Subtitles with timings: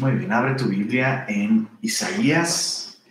[0.00, 3.02] Muy bien, abre tu Biblia en Isaías,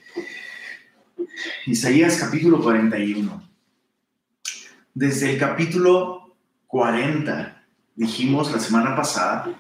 [1.68, 3.48] Isaías capítulo 41.
[4.96, 7.63] Desde el capítulo 40
[7.96, 9.54] dijimos la semana pasada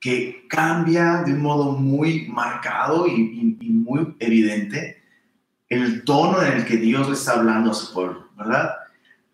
[0.00, 5.04] que cambia de un modo muy marcado y, y muy evidente
[5.68, 8.72] el tono en el que Dios le está hablando a su pueblo, ¿verdad?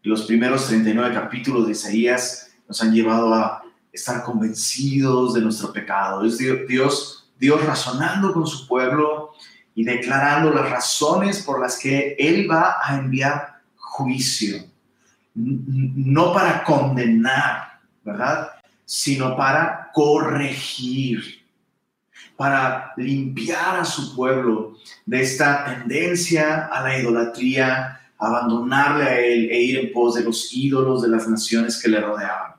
[0.03, 6.27] Los primeros 39 capítulos de Isaías nos han llevado a estar convencidos de nuestro pecado.
[6.27, 6.37] Es
[6.69, 9.33] Dios, Dios razonando con su pueblo
[9.75, 14.65] y declarando las razones por las que Él va a enviar juicio.
[15.35, 18.53] No para condenar, ¿verdad?
[18.85, 21.45] Sino para corregir,
[22.37, 29.61] para limpiar a su pueblo de esta tendencia a la idolatría, abandonarle a Él e
[29.63, 32.53] ir en pos de los ídolos de las naciones que le rodeaban.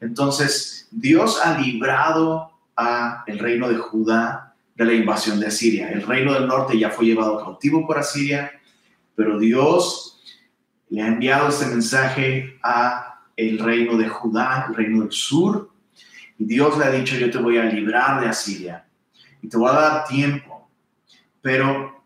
[0.00, 5.90] Entonces, Dios ha librado a el reino de Judá de la invasión de Asiria.
[5.90, 8.52] El reino del norte ya fue llevado cautivo por Asiria,
[9.14, 10.22] pero Dios
[10.90, 15.70] le ha enviado este mensaje a el reino de Judá, el reino del sur,
[16.38, 18.86] y Dios le ha dicho, yo te voy a librar de Asiria
[19.40, 20.68] y te voy a dar tiempo,
[21.40, 22.04] pero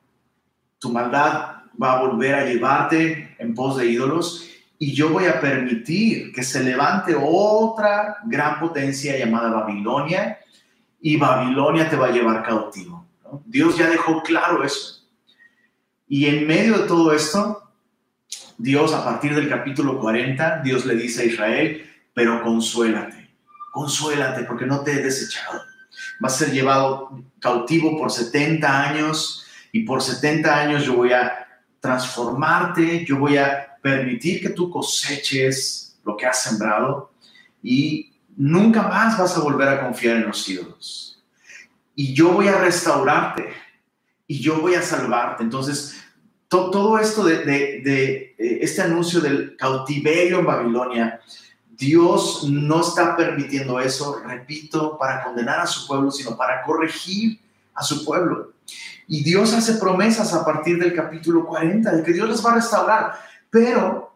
[0.79, 5.41] tu maldad va a volver a llevarte en pos de ídolos y yo voy a
[5.41, 10.39] permitir que se levante otra gran potencia llamada Babilonia
[11.01, 13.07] y Babilonia te va a llevar cautivo.
[13.47, 15.07] Dios ya dejó claro eso.
[16.09, 17.71] Y en medio de todo esto,
[18.59, 23.31] Dios a partir del capítulo 40, Dios le dice a Israel, pero consuélate,
[23.73, 25.63] consuélate porque no te he desechado.
[26.19, 31.47] Vas a ser llevado cautivo por 70 años y por 70 años yo voy a
[31.81, 37.13] transformarte, yo voy a permitir que tú coseches lo que has sembrado
[37.63, 38.10] y
[38.41, 41.23] nunca más vas a volver a confiar en los ídolos.
[41.95, 43.53] Y yo voy a restaurarte
[44.27, 45.43] y yo voy a salvarte.
[45.43, 46.01] Entonces,
[46.49, 51.21] todo esto de, eh, este anuncio del cautiverio en Babilonia,
[51.69, 57.39] Dios no está permitiendo eso, repito, para condenar a su pueblo, sino para corregir
[57.75, 58.55] a su pueblo.
[59.07, 62.55] Y Dios hace promesas a partir del capítulo 40 de que Dios les va a
[62.55, 63.21] restaurar.
[63.51, 64.10] Pero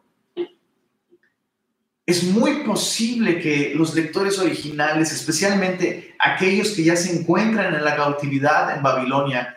[2.06, 7.96] es muy posible que los lectores originales, especialmente aquellos que ya se encuentran en la
[7.96, 9.54] cautividad en Babilonia,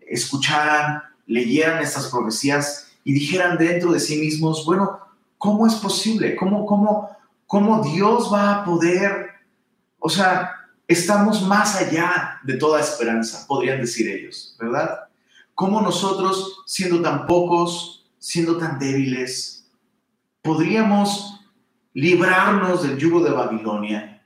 [0.00, 5.00] escucharan, leyeran estas profecías y dijeran dentro de sí mismos, bueno,
[5.38, 6.36] ¿cómo es posible?
[6.36, 9.30] ¿Cómo, cómo, cómo Dios va a poder?
[9.98, 10.52] O sea,
[10.86, 15.00] estamos más allá de toda esperanza, podrían decir ellos, ¿verdad?
[15.54, 19.66] ¿Cómo nosotros, siendo tan pocos, siendo tan débiles,
[20.42, 21.35] podríamos
[21.96, 24.22] librarnos del yugo de Babilonia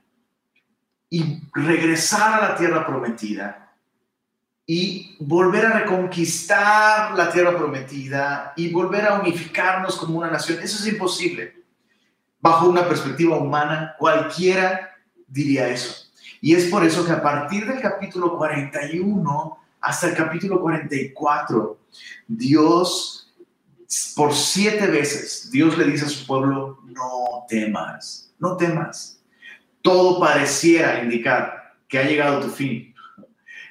[1.09, 3.73] y regresar a la tierra prometida
[4.65, 10.59] y volver a reconquistar la tierra prometida y volver a unificarnos como una nación.
[10.61, 11.63] Eso es imposible.
[12.41, 14.89] Bajo una perspectiva humana, cualquiera
[15.25, 16.07] diría eso.
[16.41, 21.79] Y es por eso que a partir del capítulo 41 hasta el capítulo 44,
[22.27, 23.20] Dios
[24.15, 29.19] por siete veces Dios le dice a su pueblo, no temas, no temas.
[29.81, 32.93] Todo pareciera indicar que ha llegado tu fin.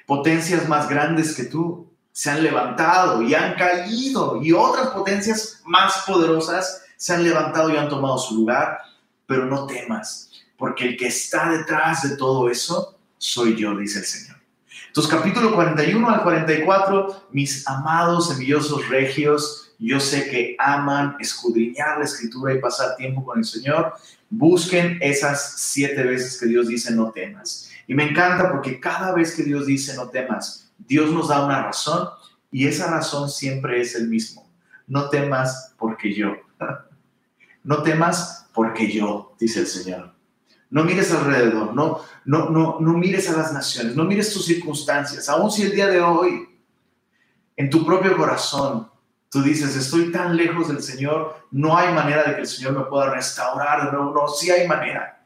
[0.05, 6.03] Potencias más grandes que tú se han levantado y han caído y otras potencias más
[6.05, 8.77] poderosas se han levantado y han tomado su lugar,
[9.25, 14.05] pero no temas, porque el que está detrás de todo eso soy yo, dice el
[14.05, 14.37] Señor.
[14.87, 22.05] Entonces, capítulo 41 al 44, mis amados, envidiosos regios, yo sé que aman escudriñar la
[22.05, 23.93] escritura y pasar tiempo con el Señor.
[24.29, 27.71] Busquen esas siete veces que Dios dice no temas.
[27.87, 31.63] Y me encanta porque cada vez que Dios dice no temas, Dios nos da una
[31.63, 32.09] razón
[32.51, 34.47] y esa razón siempre es el mismo.
[34.85, 36.35] No temas porque yo.
[37.63, 40.15] No temas porque yo, dice el Señor.
[40.71, 45.29] No mires alrededor, no, no, no, no mires a las naciones, no mires tus circunstancias,
[45.29, 46.49] aun si el día de hoy,
[47.55, 48.90] en tu propio corazón,
[49.31, 52.83] Tú dices, estoy tan lejos del Señor, no hay manera de que el Señor me
[52.83, 53.93] pueda restaurar.
[53.93, 55.23] No, no, sí hay manera.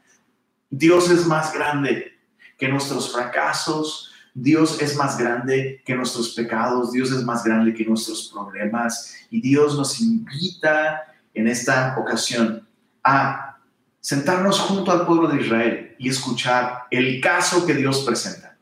[0.70, 2.16] Dios es más grande
[2.56, 4.12] que nuestros fracasos.
[4.32, 6.92] Dios es más grande que nuestros pecados.
[6.92, 9.16] Dios es más grande que nuestros problemas.
[9.28, 11.02] Y Dios nos invita
[11.34, 12.64] en esta ocasión
[13.02, 13.58] a
[14.00, 18.56] sentarnos junto al pueblo de Israel y escuchar el caso que Dios presenta.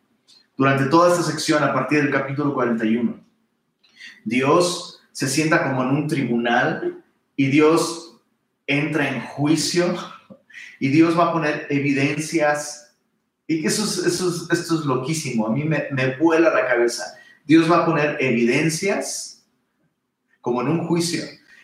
[0.57, 3.21] Durante toda esta sección, a partir del capítulo 41,
[4.25, 7.05] Dios se sienta como en un tribunal
[7.37, 8.21] y Dios
[8.67, 9.97] entra en juicio
[10.81, 12.97] y Dios va a poner evidencias
[13.47, 17.05] Y eso es, eso esto es loquísimo, a mí me, me vuela la cabeza.
[17.45, 19.47] Dios va a poner evidencias,
[20.41, 21.23] como en un juicio,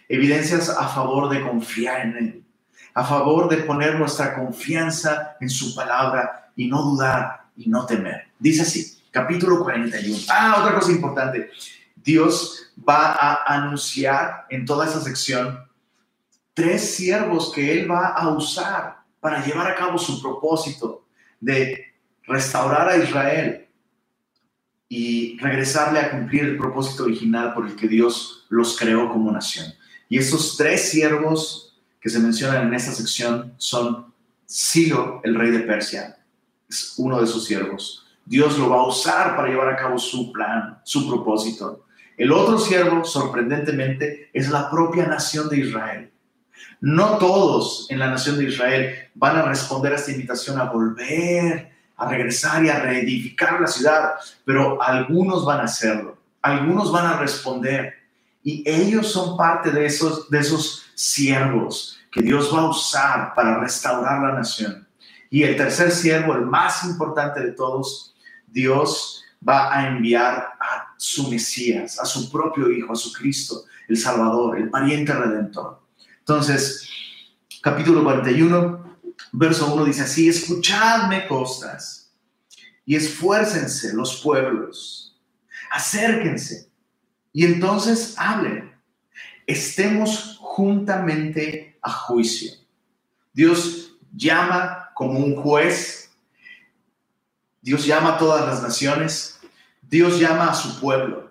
[0.08, 2.44] evidencias a favor de confiar en Él,
[2.94, 8.28] a favor de poner nuestra confianza en su palabra y no dudar y no temer.
[8.38, 10.18] Dice así, capítulo 41.
[10.28, 11.50] Ah, otra cosa importante.
[12.02, 15.60] Dios va a anunciar en toda esa sección
[16.54, 21.06] tres siervos que Él va a usar para llevar a cabo su propósito
[21.40, 21.94] de
[22.24, 23.68] restaurar a Israel
[24.88, 29.72] y regresarle a cumplir el propósito original por el que Dios los creó como nación.
[30.08, 34.12] Y esos tres siervos que se mencionan en esta sección son
[34.48, 36.18] Ciro, el rey de Persia,
[36.68, 38.04] es uno de sus siervos.
[38.24, 41.86] Dios lo va a usar para llevar a cabo su plan, su propósito.
[42.20, 46.12] El otro siervo, sorprendentemente, es la propia nación de Israel.
[46.82, 51.72] No todos en la nación de Israel van a responder a esta invitación a volver,
[51.96, 57.16] a regresar y a reedificar la ciudad, pero algunos van a hacerlo, algunos van a
[57.16, 57.94] responder
[58.44, 63.60] y ellos son parte de esos, de esos siervos que Dios va a usar para
[63.60, 64.86] restaurar la nación.
[65.30, 68.14] Y el tercer siervo, el más importante de todos,
[68.46, 70.50] Dios va a enviar
[71.00, 75.80] su Mesías, a su propio Hijo, a su Cristo, el Salvador, el pariente redentor.
[76.18, 76.86] Entonces,
[77.62, 78.98] capítulo 41,
[79.32, 82.12] verso 1 dice así, escuchadme costas
[82.84, 85.18] y esfuércense los pueblos,
[85.72, 86.68] acérquense
[87.32, 88.70] y entonces hablen,
[89.46, 92.52] estemos juntamente a juicio.
[93.32, 96.10] Dios llama como un juez,
[97.62, 99.29] Dios llama a todas las naciones,
[99.90, 101.30] Dios llama a su pueblo.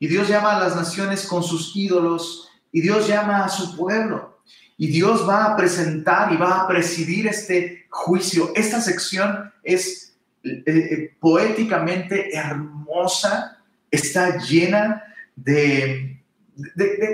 [0.00, 4.42] Y Dios llama a las naciones con sus ídolos y Dios llama a su pueblo.
[4.76, 8.50] Y Dios va a presentar y va a presidir este juicio.
[8.56, 13.58] Esta sección es eh, eh, poéticamente hermosa,
[13.92, 15.04] está llena
[15.36, 16.20] de,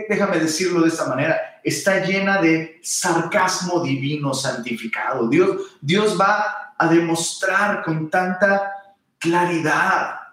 [0.09, 5.29] déjame decirlo de esta manera, está llena de sarcasmo divino santificado.
[5.29, 8.73] Dios, Dios va a demostrar con tanta
[9.19, 10.28] claridad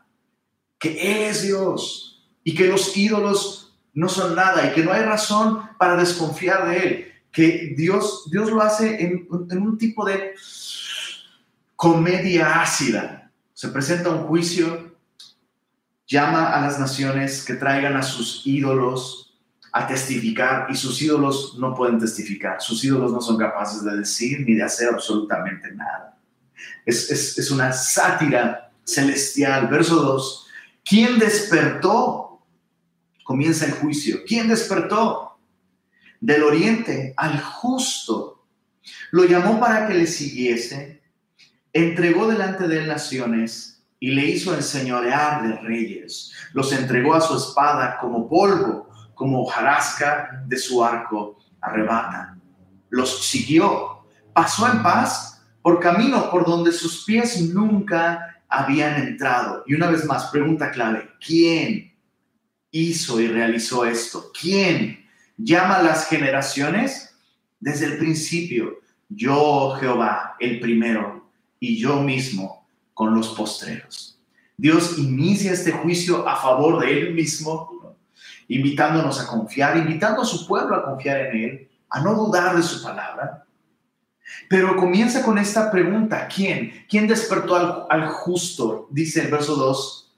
[0.85, 5.61] que es Dios y que los ídolos no son nada y que no hay razón
[5.79, 10.35] para desconfiar de Él, que Dios, Dios lo hace en, un tipo de
[11.75, 13.31] comedia ácida.
[13.53, 14.95] Se presenta un juicio,
[16.05, 19.39] llama a las naciones que traigan a sus ídolos
[19.71, 24.41] a testificar y sus ídolos no pueden testificar, sus ídolos no son capaces de decir
[24.45, 26.17] ni de hacer absolutamente nada.
[26.85, 29.67] Es, es una sátira celestial.
[29.67, 30.44] Verso 2,
[30.85, 32.25] ¿quién despertó
[33.25, 34.19] comienza el juicio.
[34.25, 35.37] ¿Quién despertó?
[36.21, 38.45] Del oriente al justo.
[39.11, 41.01] Lo llamó para que le siguiese,
[41.73, 46.31] entregó delante de él naciones y le hizo enseñorear de reyes.
[46.53, 52.37] Los entregó a su espada como polvo, como hojarasca de su arco arrebata.
[52.89, 59.63] Los siguió, pasó en paz por camino por donde sus pies nunca habían entrado.
[59.65, 61.93] Y una vez más, pregunta clave, ¿quién
[62.71, 64.31] hizo y realizó esto?
[64.39, 65.05] ¿Quién
[65.37, 67.15] llama a las generaciones?
[67.59, 68.79] Desde el principio,
[69.09, 71.29] yo Jehová, el primero,
[71.59, 74.19] y yo mismo con los postreros.
[74.57, 77.95] Dios inicia este juicio a favor de Él mismo,
[78.47, 82.63] invitándonos a confiar, invitando a su pueblo a confiar en Él, a no dudar de
[82.63, 83.44] su palabra.
[84.49, 86.85] Pero comienza con esta pregunta, ¿quién?
[86.89, 88.87] ¿Quién despertó al, al justo?
[88.91, 90.13] Dice el verso 2,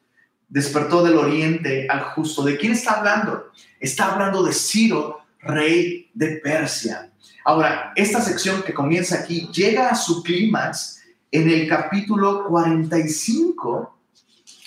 [0.48, 2.44] despertó del oriente al justo.
[2.44, 3.52] ¿De quién está hablando?
[3.80, 7.12] Está hablando de Ciro, rey de Persia.
[7.46, 13.98] Ahora, esta sección que comienza aquí llega a su clímax en el capítulo 45.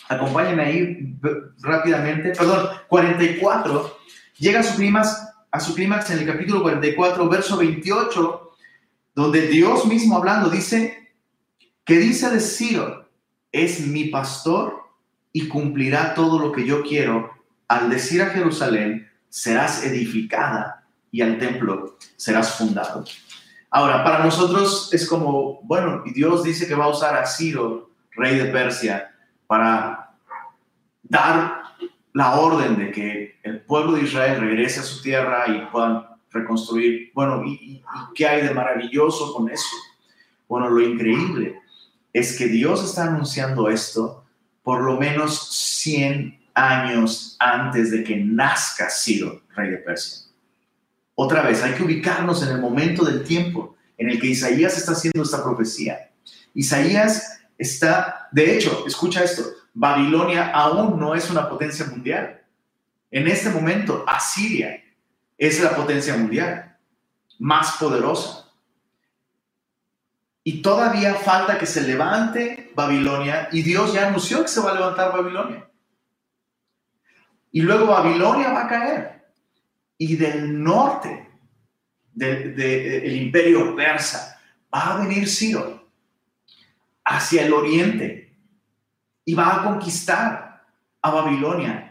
[0.09, 1.17] Acompáñenme ahí
[1.61, 2.31] rápidamente.
[2.31, 3.99] Perdón, 44.
[4.39, 8.50] Llega a su clímax a su clímax en el capítulo 44, verso 28,
[9.15, 11.13] donde Dios mismo hablando dice
[11.85, 13.09] que dice de Ciro,
[13.53, 14.81] es mi pastor
[15.33, 17.31] y cumplirá todo lo que yo quiero
[17.71, 23.05] al decir a Jerusalén, serás edificada y al templo serás fundado.
[23.71, 27.91] Ahora, para nosotros es como, bueno, y Dios dice que va a usar a Ciro,
[28.11, 29.15] rey de Persia,
[29.47, 30.17] para
[31.05, 31.63] dar
[32.13, 37.11] la orden de que el pueblo de Israel regrese a su tierra y puedan reconstruir.
[37.15, 37.83] Bueno, ¿y,
[38.15, 39.77] qué hay de maravilloso con eso?
[40.49, 41.61] Bueno, lo increíble
[42.13, 44.25] es que Dios está anunciando esto
[44.63, 45.49] por lo menos
[45.83, 50.29] 100 años antes de que nazca Ciro, rey de Persia.
[51.15, 54.93] Otra vez, hay que ubicarnos en el momento del tiempo en el que Isaías está
[54.93, 56.11] haciendo esta profecía.
[56.55, 59.45] Isaías está, de hecho, escucha esto,
[59.75, 62.41] Babilonia aún no es una potencia mundial.
[63.11, 64.83] En este momento, Asiria
[65.41, 66.77] es la potencia mundial
[67.39, 68.53] más poderosa.
[70.45, 74.75] Y todavía falta que se levante Babilonia y Dios ya anunció que se va a
[74.75, 75.67] levantar Babilonia.
[77.53, 79.33] Y luego Babilonia va a caer.
[79.97, 81.31] Y del norte
[82.13, 84.41] del imperio persa
[84.73, 85.89] va a venir Ciro
[87.05, 88.37] hacia el oriente
[89.25, 90.67] y va a conquistar
[91.01, 91.90] a Babilonia.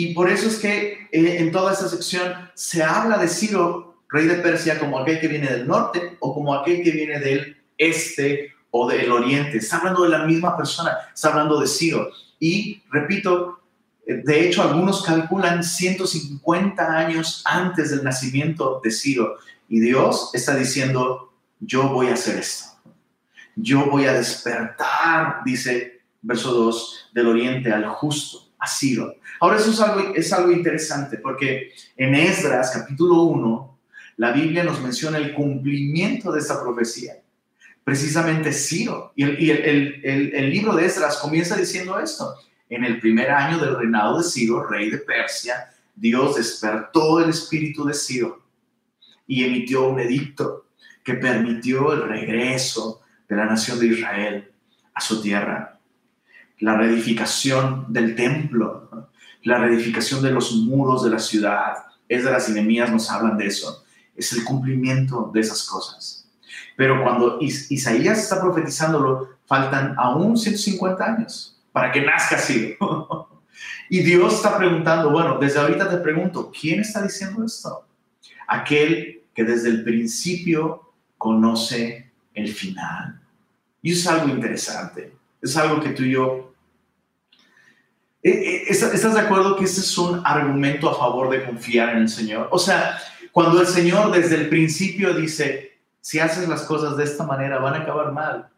[0.00, 4.26] Y por eso es que eh, en toda esta sección se habla de Ciro, rey
[4.26, 8.52] de Persia, como aquel que viene del norte o como aquel que viene del este
[8.70, 9.58] o del oriente.
[9.58, 12.10] Está hablando de la misma persona, está hablando de Ciro.
[12.38, 13.58] Y repito,
[14.06, 19.34] de hecho algunos calculan 150 años antes del nacimiento de Ciro.
[19.68, 22.66] Y Dios está diciendo, yo voy a hacer esto.
[23.56, 29.17] Yo voy a despertar, dice verso 2, del oriente al justo, a Ciro.
[29.40, 33.78] Ahora eso es algo, es algo interesante porque en Esdras capítulo 1,
[34.16, 37.14] la Biblia nos menciona el cumplimiento de esta profecía
[37.88, 39.14] precisamente Ciro.
[39.16, 42.34] Y, el, el, libro de Esdras comienza diciendo esto.
[42.68, 47.86] En el primer año del reinado de Ciro, rey de Persia, Dios despertó el espíritu
[47.86, 48.42] de Ciro
[49.26, 50.66] y emitió un edicto
[51.02, 54.52] que permitió el regreso de la nación de Israel
[54.92, 55.80] a su tierra.
[56.58, 59.07] La reedificación del templo,
[59.48, 61.86] la reedificación de los muros de la ciudad.
[62.06, 63.82] Esdras y Nehemías nos hablan de eso.
[64.14, 66.28] Es el cumplimiento de esas cosas.
[66.76, 72.76] Pero cuando Isaías está profetizándolo, faltan aún 150 años para que nazca así.
[73.88, 77.86] y Dios está preguntando, bueno, desde ahorita te pregunto, ¿quién está diciendo esto?
[78.46, 83.18] Aquel que desde el principio conoce el final.
[83.80, 85.14] Y es algo interesante.
[85.40, 86.52] Es algo que tú y yo...
[88.28, 92.02] Eh, eh, ¿Estás de acuerdo que ese es un argumento a favor de confiar en
[92.02, 92.48] el Señor?
[92.50, 92.98] O sea,
[93.32, 97.74] cuando el Señor desde el principio dice, si haces las cosas de esta manera van
[97.74, 98.48] a acabar mal.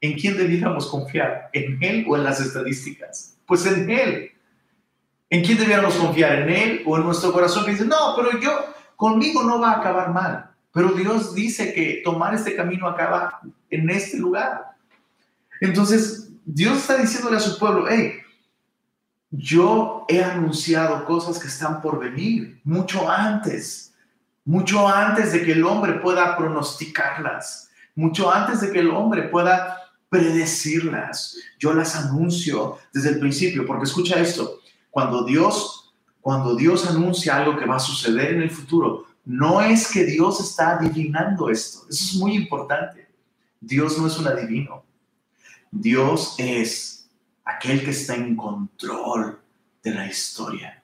[0.00, 1.50] ¿En quién debiéramos confiar?
[1.52, 3.36] ¿En Él o en las estadísticas?
[3.46, 4.30] Pues en Él.
[5.28, 6.42] ¿En quién debiéramos confiar?
[6.42, 8.52] ¿En Él o en nuestro corazón que dice, no, pero yo,
[8.94, 10.50] conmigo no va a acabar mal?
[10.72, 13.40] Pero Dios dice que tomar este camino acaba
[13.70, 14.76] en este lugar.
[15.60, 18.20] Entonces, Dios está diciéndole a su pueblo, hey,
[19.30, 23.86] yo he anunciado cosas que están por venir mucho antes
[24.46, 29.76] mucho antes de que el hombre pueda pronosticarlas, mucho antes de que el hombre pueda
[30.08, 31.36] predecirlas.
[31.58, 37.58] Yo las anuncio desde el principio, porque escucha esto, cuando Dios, cuando Dios anuncia algo
[37.58, 42.04] que va a suceder en el futuro, no es que Dios está adivinando esto, eso
[42.04, 43.08] es muy importante.
[43.60, 44.84] Dios no es un adivino.
[45.72, 46.95] Dios es
[47.46, 49.40] aquel que está en control
[49.82, 50.82] de la historia.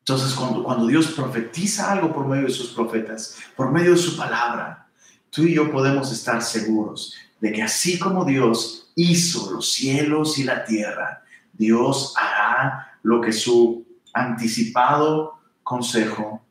[0.00, 4.86] Entonces, cuando, Dios profetiza algo por medio de sus profetas, por medio de su palabra,
[5.30, 10.44] tú y yo podemos estar seguros de que así como Dios hizo los cielos y
[10.44, 16.44] la tierra, Dios hará lo que su anticipado consejo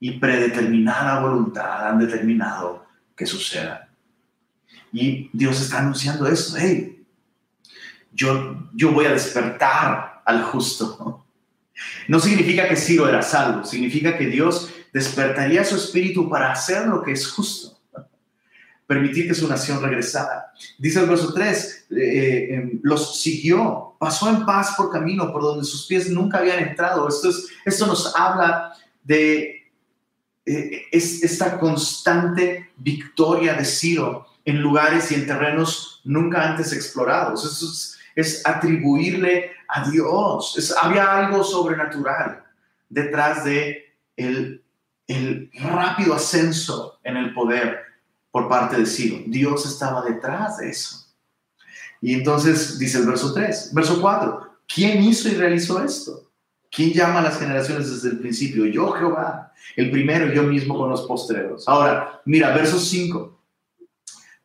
[0.00, 3.88] y predeterminada voluntad han determinado que suceda.
[4.92, 6.95] Y Dios está anunciando esto, hey,
[8.16, 11.26] yo, yo voy a despertar al justo
[12.08, 17.02] no significa que Ciro era salvo, significa que Dios despertaría su espíritu para hacer lo
[17.02, 17.78] que es justo,
[18.86, 20.52] permitir que su nación regresara.
[20.78, 25.64] Dice el verso 3, eh, em, los siguió, pasó en paz por camino por donde
[25.64, 27.08] sus pies nunca habían entrado.
[27.08, 29.70] Esto, es, esto nos habla de
[30.46, 37.44] eh, esta constante victoria de Ciro en lugares y en terrenos nunca antes explorados.
[37.44, 40.74] Eso es, es atribuirle a Dios.
[40.82, 42.42] había algo sobrenatural
[42.88, 44.64] detrás de el,
[45.06, 47.80] el rápido ascenso en el poder
[48.30, 49.18] por parte de Ciro.
[49.26, 51.06] Dios estaba detrás de eso.
[52.00, 56.30] Y entonces dice el verso 3, verso 4, ¿quién hizo y realizó esto?
[56.70, 58.66] ¿Quién llama a las generaciones desde el principio?
[58.66, 61.66] Yo, Jehová, el primero, yo mismo con los postreros.
[61.66, 63.40] Ahora, mira, verso 5,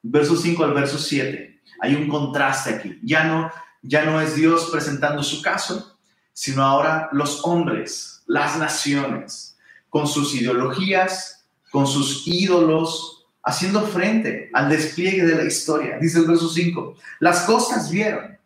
[0.03, 1.50] verso 5 al verso 7,
[1.81, 2.99] hay un contraste aquí.
[3.03, 5.97] Ya no, ya no es Dios presentando su caso,
[6.31, 9.57] sino ahora los hombres, las naciones,
[9.89, 15.97] con sus ideologías, con sus ídolos, haciendo frente al despliegue de la historia.
[15.99, 18.37] Dice el verso 5, las costas vieron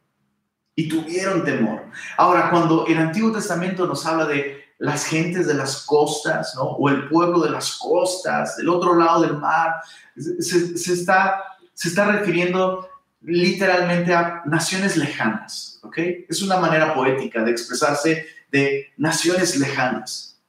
[0.73, 1.83] y tuvieron temor.
[2.17, 6.63] Ahora, cuando el Antiguo Testamento nos habla de las gentes de las costas, ¿no?
[6.63, 9.75] O el pueblo de las costas, del otro lado del mar,
[10.15, 11.41] se está
[11.75, 12.89] se está refiriendo
[13.25, 15.97] literalmente a naciones lejanas, ¿ok?
[16.29, 20.39] Es una manera poética de expresarse de naciones lejanas.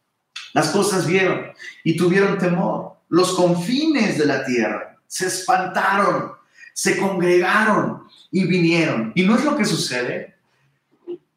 [0.52, 1.52] Las cosas vieron
[1.84, 2.96] y tuvieron temor.
[3.08, 6.32] Los confines de la tierra se espantaron,
[6.72, 9.12] se congregaron y vinieron.
[9.14, 10.34] ¿Y no es lo que sucede?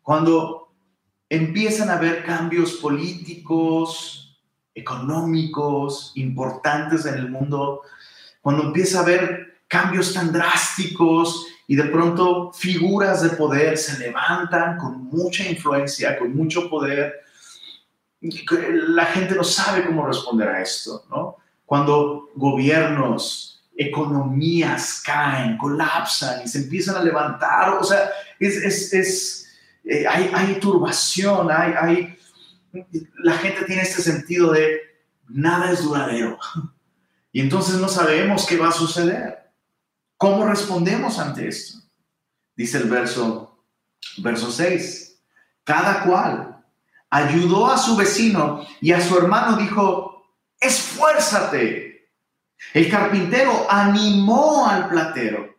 [0.02, 0.72] Cuando
[1.30, 4.40] empiezan a haber cambios políticos,
[4.74, 7.82] económicos, importantes en el mundo,
[8.42, 14.78] cuando empieza a haber cambios tan drásticos y de pronto figuras de poder se levantan
[14.78, 17.22] con mucha influencia, con mucho poder.
[18.20, 21.38] La gente no sabe cómo responder a esto, ¿no?
[21.66, 28.10] Cuando gobiernos, economías caen, colapsan y se empiezan a levantar, o sea,
[28.40, 29.48] es, es,
[29.86, 32.18] eh, hay, hay, turbación, hay, hay,
[33.20, 34.82] la gente tiene este sentido de
[35.30, 36.38] nada es duradero.
[37.32, 39.49] Y entonces no sabemos qué va a suceder.
[40.20, 41.80] ¿Cómo respondemos ante esto?
[42.54, 43.64] Dice el verso,
[44.18, 45.18] verso 6.
[45.64, 46.62] Cada cual
[47.10, 50.26] ayudó a su vecino y a su hermano dijo,
[50.60, 52.12] esfuérzate.
[52.74, 55.56] El carpintero animó al platero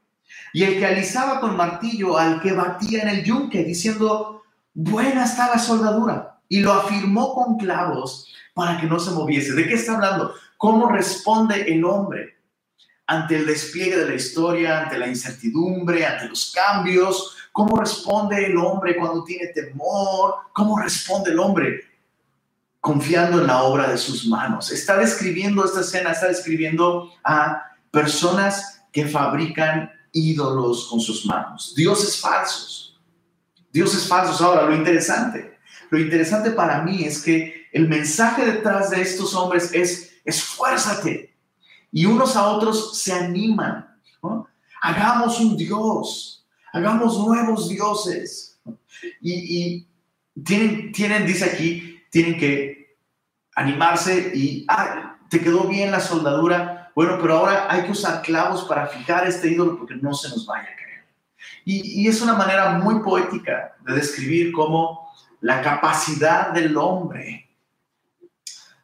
[0.53, 4.43] y el que alisaba con martillo al que batía en el yunque, diciendo,
[4.75, 6.43] buena está la soldadura.
[6.51, 9.55] Y lo afirmó con clavos para que no se moviese.
[9.55, 10.35] ¿De qué está hablando?
[10.59, 12.40] ¿Cómo responde el hombre?
[13.11, 18.57] Ante el despliegue de la historia, ante la incertidumbre, ante los cambios, cómo responde el
[18.57, 21.81] hombre cuando tiene temor, cómo responde el hombre
[22.79, 24.71] confiando en la obra de sus manos.
[24.71, 32.21] Está describiendo esta escena, está describiendo a personas que fabrican ídolos con sus manos, dioses
[32.21, 32.97] falsos,
[33.73, 34.41] dioses falsos.
[34.41, 35.59] Ahora, lo interesante,
[35.91, 41.30] lo interesante para mí es que el mensaje detrás de estos hombres es esfuérzate,
[41.93, 43.87] y unos a otros se animan.
[44.83, 48.61] Hagamos un Dios, hagamos nuevos dioses.
[49.21, 49.87] Y,
[50.45, 52.97] tienen, tienen, dice aquí, tienen que
[53.57, 56.91] animarse y, ah, te quedó bien la soldadura.
[56.95, 60.47] Bueno, pero ahora hay que usar clavos para fijar este ídolo porque no se nos
[60.47, 61.05] vaya a caer.
[61.65, 67.51] Y, y es una manera muy poética de describir cómo la capacidad del hombre,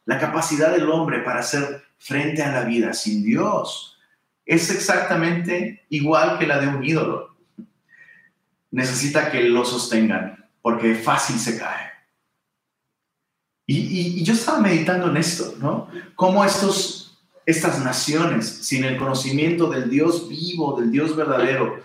[0.04, 3.96] la capacidad del hombre para hacer frente a la vida sin Dios
[4.46, 7.36] es exactamente igual que la de un ídolo.
[8.70, 11.90] Necesita que lo sostengan porque fácil se cae.
[13.66, 15.88] Y, yo estaba meditando en esto, ¿no?
[16.14, 21.82] Cómo estos, estas naciones, sin el conocimiento del Dios vivo, del Dios verdadero,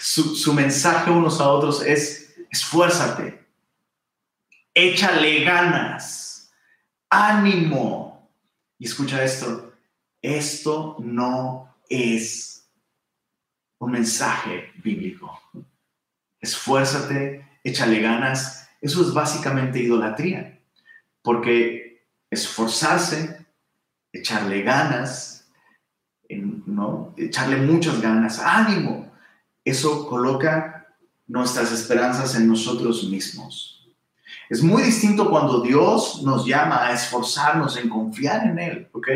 [0.00, 3.46] su, su mensaje unos a otros es, esfuérzate,
[4.74, 6.31] échale ganas
[7.12, 8.30] ánimo.
[8.78, 9.74] Y escucha esto,
[10.22, 12.68] esto no es
[13.78, 15.38] un mensaje bíblico.
[16.40, 18.68] Esfuérzate, échale ganas.
[18.80, 20.58] Eso es básicamente idolatría,
[21.22, 23.46] porque esforzarse,
[24.12, 25.48] echarle ganas,
[26.28, 27.14] ¿no?
[27.16, 29.12] echarle muchas ganas, ánimo,
[29.64, 30.96] eso coloca
[31.28, 33.71] nuestras esperanzas en nosotros mismos.
[34.52, 39.08] Es muy distinto cuando Dios nos llama a esforzarnos en confiar en Él, ¿ok?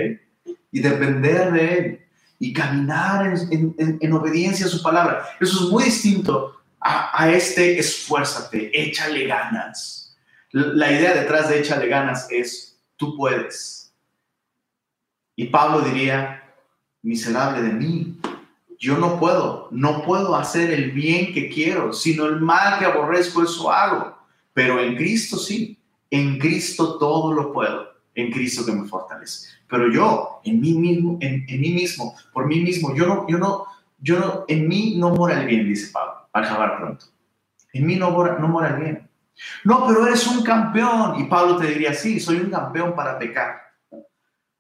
[0.73, 2.07] Y depender de Él
[2.39, 5.27] y caminar en, obediencia a su palabra.
[5.39, 10.17] Eso es muy distinto a, este esfuérzate, échale ganas.
[10.53, 13.93] La idea detrás de échale ganas es, tú puedes.
[15.35, 16.45] Y Pablo diría,
[17.03, 18.19] miserable de mí,
[18.79, 23.43] yo no puedo, no puedo hacer el bien que quiero, sino el mal que aborrezco,
[23.43, 24.16] eso hago.
[24.57, 29.51] Pero en Cristo sí, en Cristo todo lo puedo, en Cristo que me fortalece.
[29.69, 33.67] Pero yo, en mí mismo, en, mí mismo, por mí mismo, yo no, yo no,
[33.99, 37.05] yo no, en mí no mora el bien, dice Pablo, al acabar pronto.
[37.75, 39.11] En mí no mora, no mora el bien.
[39.63, 41.21] No, pero eres un campeón.
[41.21, 43.61] Y Pablo te diría, sí, soy un campeón para pecar.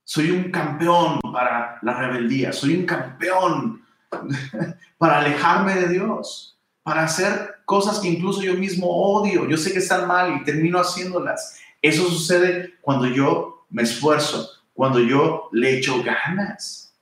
[0.05, 2.53] Soy un campeón para la rebeldía.
[2.53, 3.83] Soy un campeón
[4.99, 9.47] para alejarme de Dios para hacer cosas que incluso yo mismo odio.
[9.47, 11.59] Yo sé que están mal y termino haciéndolas.
[11.83, 16.95] Eso sucede cuando yo me esfuerzo, cuando yo le echo ganas.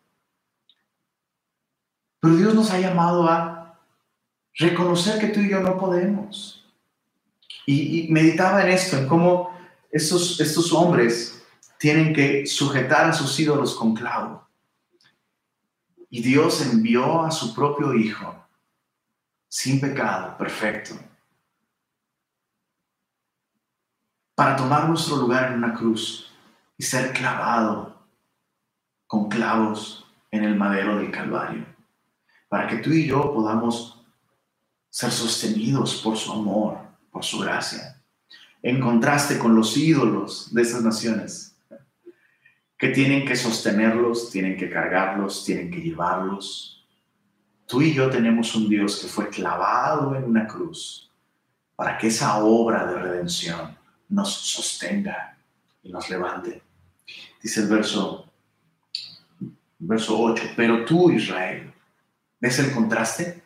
[2.18, 3.78] Pero Dios nos ha llamado a
[4.54, 6.64] reconocer que tú y yo no podemos.
[7.66, 9.50] Y, meditaba en esto, en cómo
[9.90, 11.42] estos, estos hombres
[11.78, 14.46] tienen que sujetar a sus ídolos con clavo.
[16.08, 18.43] Y Dios envió a su propio Hijo
[19.54, 20.96] sin pecado, perfecto,
[24.34, 26.28] para tomar nuestro lugar en una cruz
[26.76, 28.04] y ser clavado
[29.06, 31.64] con clavos en el madero del Calvario,
[32.48, 34.04] para que tú y yo podamos
[34.90, 36.78] ser sostenidos por su amor,
[37.12, 38.02] por su gracia,
[38.60, 41.56] en contraste con los ídolos de esas naciones,
[42.76, 46.83] que tienen que sostenerlos, tienen que cargarlos, tienen que llevarlos.
[47.66, 51.10] Tú y yo tenemos un Dios que fue clavado en una cruz
[51.76, 53.76] para que esa obra de redención
[54.08, 55.36] nos sostenga
[55.82, 56.62] y nos levante.
[57.42, 58.30] Dice el verso,
[59.78, 61.72] verso 8, pero tú Israel,
[62.40, 63.42] ¿ves el contraste?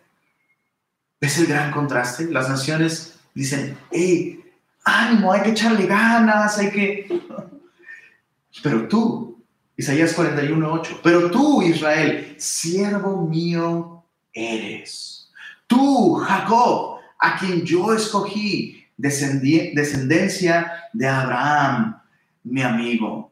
[1.21, 2.31] ¿Ves el gran contraste?
[2.31, 4.45] Las naciones dicen, hey,
[4.85, 7.23] ánimo, hay que echarle ganas, hay que...
[8.63, 9.45] Pero tú,
[9.77, 13.98] Isaías 41, 8, pero tú Israel, siervo mío
[14.33, 15.31] eres.
[15.67, 22.01] Tú, Jacob, a quien yo escogí, descendencia de Abraham,
[22.45, 23.31] mi amigo,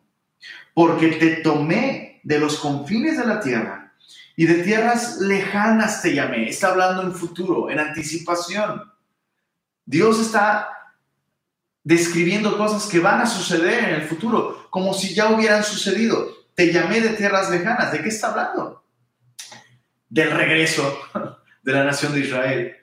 [0.74, 3.92] porque te tomé de los confines de la tierra
[4.36, 6.48] y de tierras lejanas te llamé.
[6.48, 8.82] Está hablando en futuro, en anticipación.
[9.86, 10.68] Dios está
[11.82, 16.28] describiendo cosas que van a suceder en el futuro, como si ya hubieran sucedido.
[16.54, 17.92] Te llamé de tierras lejanas.
[17.92, 18.82] ¿De qué está hablando?
[20.08, 20.98] Del regreso
[21.62, 22.76] de la nación de Israel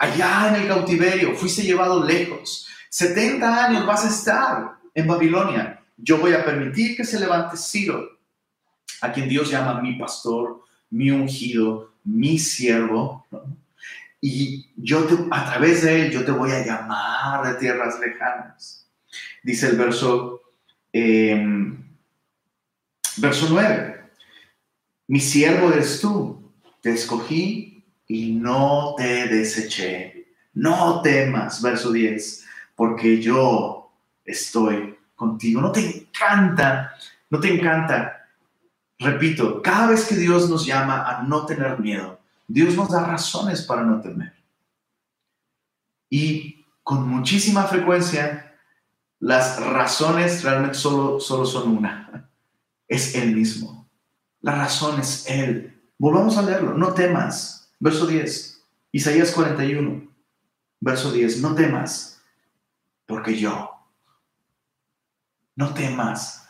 [0.00, 2.66] allá en el cautiverio, fuiste llevado lejos.
[2.88, 5.78] 70 años vas a estar en Babilonia.
[5.98, 8.18] Yo voy a permitir que se levante Ciro,
[9.02, 13.26] a quien Dios llama mi pastor, mi ungido, mi siervo.
[14.22, 18.88] Y yo a través de él, yo te voy a llamar de tierras lejanas.
[19.42, 20.40] Dice el verso,
[20.94, 21.78] em,
[23.18, 24.00] verso 9.
[25.08, 26.39] Mi siervo eres tú,
[26.80, 30.34] te escogí y no te deseché.
[30.52, 33.92] No temas, verso 10, porque yo
[34.24, 35.60] estoy contigo.
[35.60, 36.94] No te encanta,
[37.28, 38.26] no te encanta.
[38.98, 43.62] Repito, cada vez que Dios nos llama a no tener miedo, Dios nos da razones
[43.62, 44.34] para no temer.
[46.10, 48.56] Y con muchísima frecuencia,
[49.20, 52.28] las razones realmente solo, solo son una.
[52.88, 53.88] Es Él mismo.
[54.40, 55.79] La razón es Él.
[56.00, 56.72] Volvamos a leerlo.
[56.72, 57.70] No temas.
[57.78, 60.06] Verso 10, Isaías 41,
[60.80, 62.22] verso 10, no temas,
[63.06, 63.70] porque yo,
[65.56, 66.46] no temas,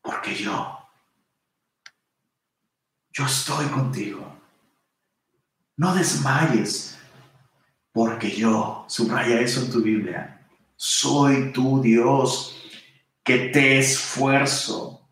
[0.00, 0.78] porque yo,
[3.12, 4.34] yo estoy contigo.
[5.76, 6.98] No desmayes,
[7.92, 12.56] porque yo, subraya eso en tu Biblia, soy tu Dios
[13.22, 15.06] que te esfuerzo,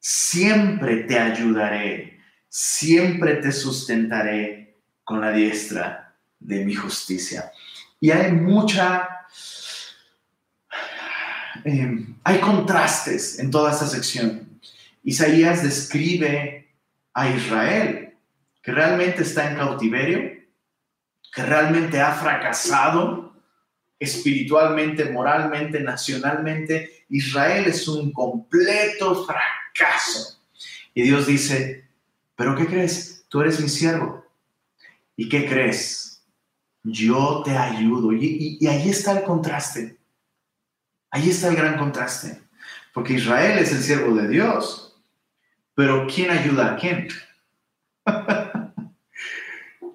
[0.00, 2.17] siempre te ayudaré,
[2.48, 7.52] siempre te sustentaré con la diestra de mi justicia.
[8.00, 9.08] Y hay mucha...
[11.64, 14.60] Em, hay contrastes en toda esta sección.
[15.02, 16.68] Isaías describe
[17.14, 18.14] a Israel,
[18.62, 20.38] que realmente está en cautiverio,
[21.34, 23.34] que realmente ha fracasado
[23.98, 27.04] espiritualmente, moralmente, nacionalmente.
[27.08, 30.40] Israel es un completo fracaso.
[30.94, 31.87] Y Dios dice,
[32.38, 33.26] pero ¿qué crees?
[33.28, 34.24] Tú eres mi siervo,
[35.16, 36.24] ¿Y qué crees?
[36.84, 38.12] Yo te ayudo.
[38.12, 39.98] Y, ahí está el contraste.
[41.10, 42.40] Ahí está el gran contraste.
[42.94, 44.96] Porque Israel es el siervo de Dios.
[45.74, 47.08] Pero ¿quién ayuda a quién?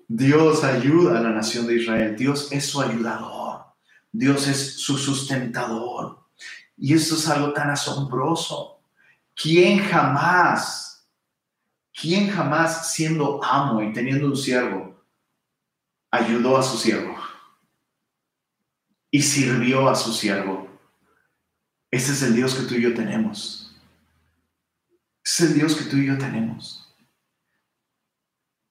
[0.09, 2.17] Dios ayuda a la nación de Israel.
[2.17, 3.67] Dios es su ayudador.
[4.11, 6.27] Dios es su sustentador.
[6.75, 8.81] Y esto es algo tan asombroso.
[9.33, 10.92] ¿Quién jamás,
[11.93, 15.01] quién jamás siendo amo y teniendo un siervo,
[16.11, 17.15] ayudó a su siervo
[19.11, 20.67] y sirvió a su siervo.
[21.91, 23.75] Ese es el Dios que tú y yo tenemos.
[25.23, 26.95] Es el Dios que tú y yo tenemos.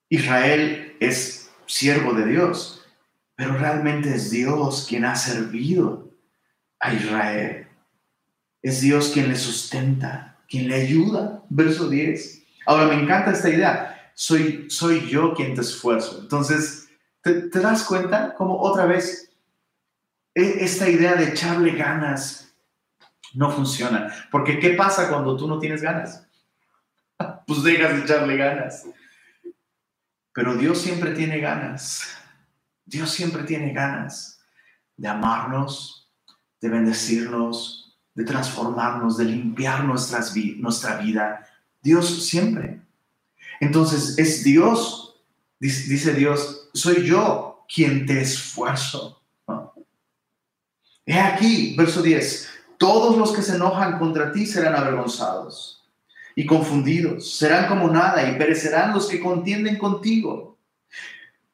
[0.09, 2.85] Israel es siervo de Dios,
[3.35, 6.13] pero realmente es Dios quien ha servido
[6.81, 7.69] a Israel.
[8.61, 11.45] Es Dios quien le sustenta, quien le ayuda.
[11.49, 12.42] Verso 10.
[12.67, 14.13] Ahora me encanta esta idea.
[14.15, 16.21] Soy, soy yo quien te esfuerzo.
[16.21, 16.83] Entonces,
[17.23, 19.33] ¿Te, das cuenta cómo otra vez
[20.35, 22.53] e, esta idea de echarle ganas
[23.35, 24.13] no funciona?
[24.31, 26.27] Porque ¿qué pasa cuando tú no tienes ganas?
[27.47, 28.85] Pues dejas de echarle ganas.
[30.33, 32.17] Pero Dios siempre tiene ganas.
[32.85, 34.41] Dios siempre tiene ganas
[34.97, 36.11] de amarnos,
[36.61, 41.47] de bendecirnos, de transformarnos, de limpiar nuestras nuestra vida.
[41.83, 42.81] Dios siempre.
[43.61, 45.23] Entonces es Dios,
[45.59, 49.23] dice Dios, soy yo quien te esfuerzo.
[51.05, 55.79] He aquí, verso 10, todos los que se enojan contra ti serán avergonzados.
[56.35, 57.37] y confundidos.
[57.37, 60.57] Serán como nada y perecerán los que contienden contigo.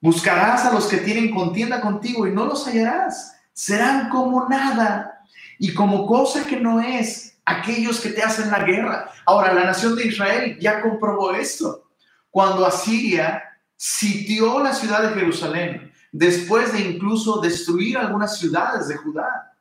[0.00, 3.36] Buscarás a los que tienen contienda contigo y no los hallarás.
[3.52, 5.24] Serán como nada
[5.58, 9.10] y como cosa que no es aquellos que te hacen la guerra.
[9.26, 11.90] Ahora, la nación de Israel ya comprobó esto.
[12.30, 13.42] Cuando Asiria
[13.76, 19.54] sitió la ciudad de Jerusalén, después de incluso destruir algunas ciudades de Judá,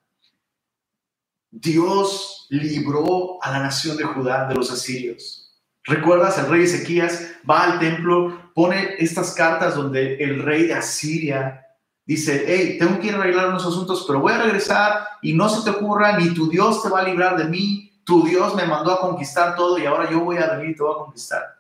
[1.50, 5.56] Dios libró a la nación de Judá de los asirios.
[5.86, 6.38] ¿Recuerdas?
[6.38, 11.67] El rey Ezequías va al templo, pone estas cartas donde el rey de Asiria
[12.08, 15.50] dice, hey, tengo que ir a arreglar unos asuntos, pero voy a regresar y no
[15.50, 18.66] se te ocurra, ni tu Dios te va a librar de mí, tu Dios me
[18.66, 21.58] mandó a conquistar todo y ahora yo voy a venir y te voy a conquistar.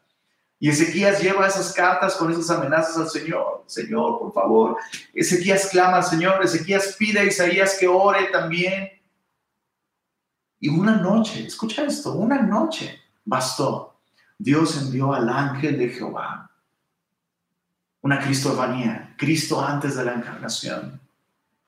[0.59, 3.63] Y Ezequías lleva esas cartas con esas amenazas al Señor.
[3.67, 4.77] Señor, por favor.
[5.13, 6.43] Ezequías clama al Señor.
[6.43, 8.89] Ezequías pide a Isaías que ore también.
[10.59, 13.99] Y una noche, escucha esto, una noche bastó.
[14.39, 16.46] Dios envió al ángel de Jehová.
[18.07, 21.01] Una cristofanía, Cristo antes de la encarnación.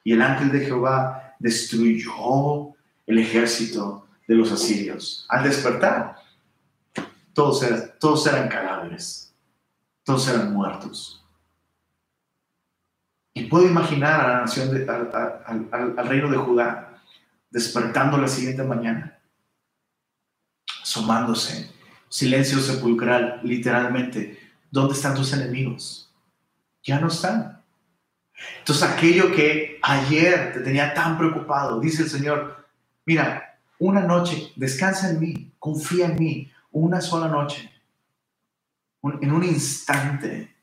[0.05, 2.73] Y el ángel de Jehová destruyó
[3.05, 5.25] el ejército de los asirios.
[5.27, 6.15] Al despertar,
[7.33, 9.35] todos eran, todos eran cadáveres,
[10.05, 11.21] todos eran muertos.
[13.33, 17.01] Y puedo imaginar a la nación, de, al reino de Judá
[17.49, 19.19] despertando la siguiente mañana,
[20.81, 21.69] asomándose,
[22.07, 24.39] silencio sepulcral, literalmente,
[24.71, 26.08] ¿dónde están tus enemigos?
[26.89, 27.61] Ya no están.
[28.57, 32.65] Entonces aquello que ayer te tenía tan preocupado, dice el Señor,
[33.05, 37.71] mira, una noche, descansa en mí, confía en mí, una sola noche,
[39.03, 40.55] en un instante,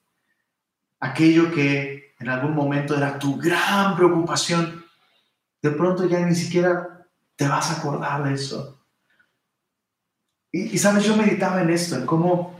[0.98, 4.84] aquello que en algún momento era tu gran preocupación,
[5.62, 8.84] de pronto ya ni siquiera te vas a acordar de eso.
[10.50, 12.58] Y, sabes, yo meditaba en esto, en cómo,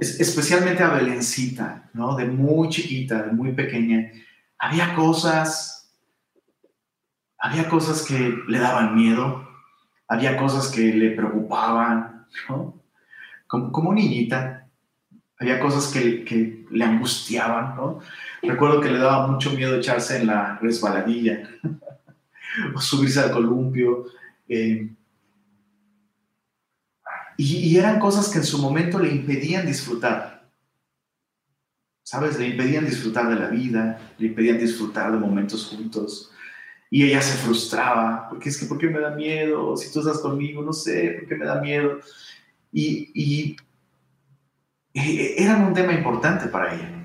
[0.00, 2.16] especialmente a Belencita, ¿no?
[2.16, 4.10] De muy chiquita, de muy pequeña,
[4.58, 5.92] había cosas,
[7.38, 9.48] había cosas que le daban miedo,
[10.08, 12.80] había cosas que le preocupaban, ¿no?
[13.46, 14.66] Como, niñita,
[15.38, 17.98] había cosas que, que le angustiaban, ¿no?
[18.42, 21.48] Recuerdo que le daba mucho miedo echarse en la resbaladilla
[22.78, 24.06] subirse al columpio.
[24.48, 24.90] Eh,
[27.36, 30.50] y, eran cosas que en su momento le impedían disfrutar.
[32.04, 32.38] ¿Sabes?
[32.38, 36.30] Le impedían disfrutar de la vida, le impedían disfrutar de momentos juntos.
[36.90, 39.76] Y ella se frustraba, porque es que, ¿por qué me da miedo?
[39.76, 42.00] Si tú estás conmigo, no sé, ¿por qué me da miedo?
[42.70, 43.56] Y, y
[44.94, 47.02] eh, eran un tema importante para ella.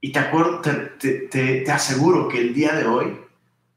[0.00, 3.18] Y te, acuerdo, te, te, aseguro que el día de hoy,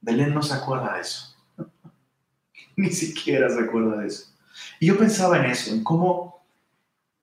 [0.02, 1.36] Belén no se acuerda de eso.
[2.75, 4.34] Ni siquiera se acuerda de eso.
[4.79, 6.41] Y yo pensaba en eso, en cómo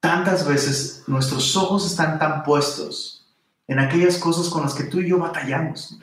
[0.00, 3.26] tantas veces nuestros ojos están tan puestos
[3.66, 5.98] en aquellas cosas con las que tú y yo batallamos.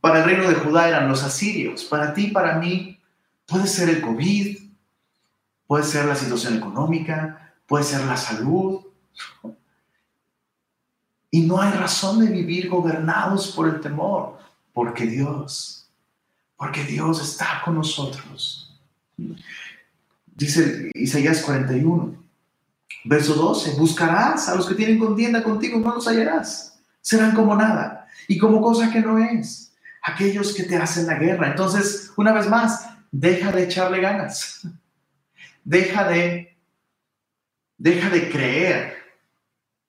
[0.00, 2.98] Para el reino de Judá eran los asirios, para ti, para mí,
[3.46, 4.58] puede ser el COVID,
[5.66, 8.80] puede ser la situación económica, puede ser la salud,
[11.30, 14.38] y no hay razón de vivir gobernados por el temor,
[14.72, 15.88] porque Dios,
[16.56, 18.72] porque Dios está con nosotros.
[20.34, 22.16] Dice Isaías 41,
[23.04, 26.80] verso 12, buscarás a los que tienen contienda contigo, no los hallarás.
[27.00, 29.72] Serán como nada y como cosa que no es.
[30.02, 31.48] Aquellos que te hacen la guerra.
[31.48, 34.66] Entonces, una vez más, deja de echarle ganas.
[35.66, 36.58] Deja de,
[37.78, 38.96] deja de creer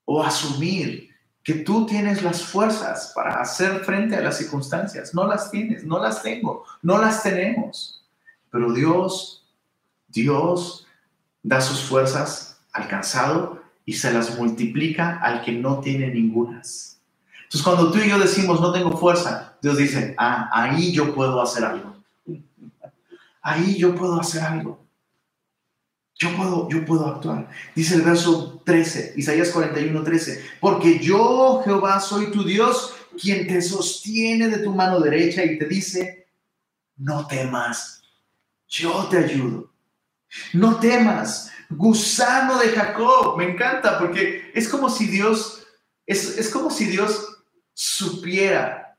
[0.06, 1.10] o asumir
[1.44, 5.14] que tú tienes las fuerzas para hacer frente a las circunstancias.
[5.14, 8.08] No las tienes, no las tengo, no las tenemos.
[8.50, 9.45] Pero Dios,
[10.16, 10.86] Dios
[11.42, 17.00] da sus fuerzas al cansado y se las multiplica al que no tiene ningunas.
[17.44, 21.40] Entonces cuando tú y yo decimos no tengo fuerza, Dios dice, ah, ahí yo puedo
[21.40, 21.96] hacer algo.
[23.42, 24.84] Ahí yo puedo hacer algo.
[26.18, 27.48] Yo puedo, yo puedo actuar.
[27.76, 30.44] Dice el verso 13, Isaías 41, 13.
[30.60, 35.66] Porque yo, Jehová, soy tu Dios, quien te sostiene de tu mano derecha y te
[35.66, 36.26] dice,
[36.96, 38.02] no temas,
[38.66, 39.70] yo te ayudo.
[40.52, 43.36] No temas, gusano de Jacob.
[43.36, 45.66] Me encanta porque es como si Dios,
[46.06, 48.96] es, es como si Dios supiera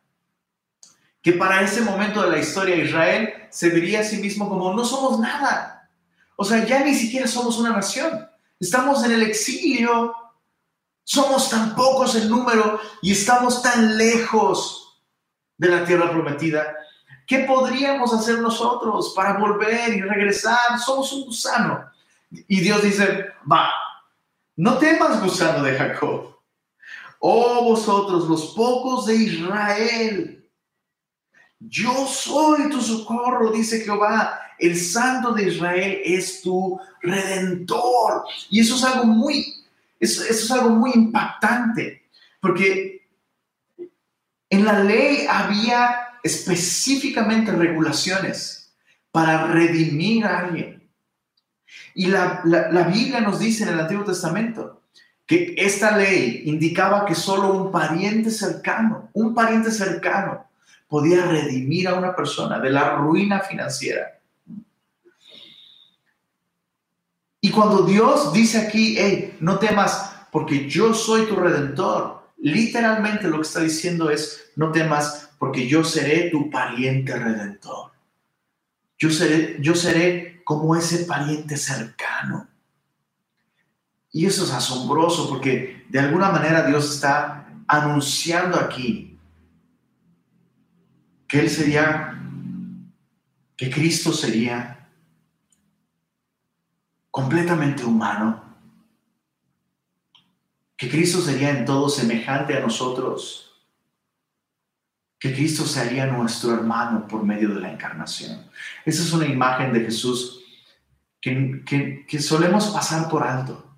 [1.21, 4.85] que para ese momento de la historia Israel se vería a sí mismo como no
[4.85, 5.77] somos nada
[6.39, 8.29] o sea, ya ni siquiera somos una nación.
[8.59, 10.13] Estamos en el exilio.
[11.03, 15.01] Somos tan pocos en número y estamos tan lejos
[15.57, 16.75] de la tierra prometida.
[17.27, 20.79] ¿Qué podríamos hacer nosotros para volver y regresar?
[20.79, 21.91] Somos un gusano.
[22.31, 23.69] Y Dios dice, va,
[24.55, 26.37] no temas gusano de Jacob.
[27.19, 30.49] Oh vosotros, los pocos de Israel,
[31.59, 34.39] yo soy tu socorro, dice Jehová.
[34.57, 38.23] El santo de Israel es tu redentor.
[38.49, 39.65] Y eso es algo muy,
[39.99, 42.03] eso, eso es algo muy impactante,
[42.39, 43.05] porque
[44.49, 48.73] en la ley había específicamente regulaciones
[49.11, 50.87] para redimir a alguien.
[51.95, 54.83] Y la, la, Biblia nos dice en el Antiguo Testamento
[55.25, 60.45] que esta ley indicaba que solo un pariente cercano, un pariente cercano,
[60.87, 64.19] podía redimir a una persona de la ruina financiera.
[67.41, 73.37] Y cuando Dios dice aquí, hey, no temas porque yo soy tu redentor, literalmente lo
[73.37, 77.91] que está diciendo es, no temas porque yo seré tu pariente redentor.
[78.97, 82.47] Yo seré, yo seré como ese pariente cercano.
[84.11, 89.19] Y eso es asombroso porque de alguna manera Dios está anunciando aquí
[91.27, 92.19] que Él sería,
[93.55, 94.89] que Cristo sería
[97.11, 98.43] completamente humano,
[100.77, 103.46] que Cristo sería en todo semejante a nosotros
[105.19, 108.49] que Cristo sería nuestro hermano por medio de la encarnación.
[108.85, 110.43] Esa es una imagen de Jesús
[111.19, 113.75] que, que, solemos pasar por alto.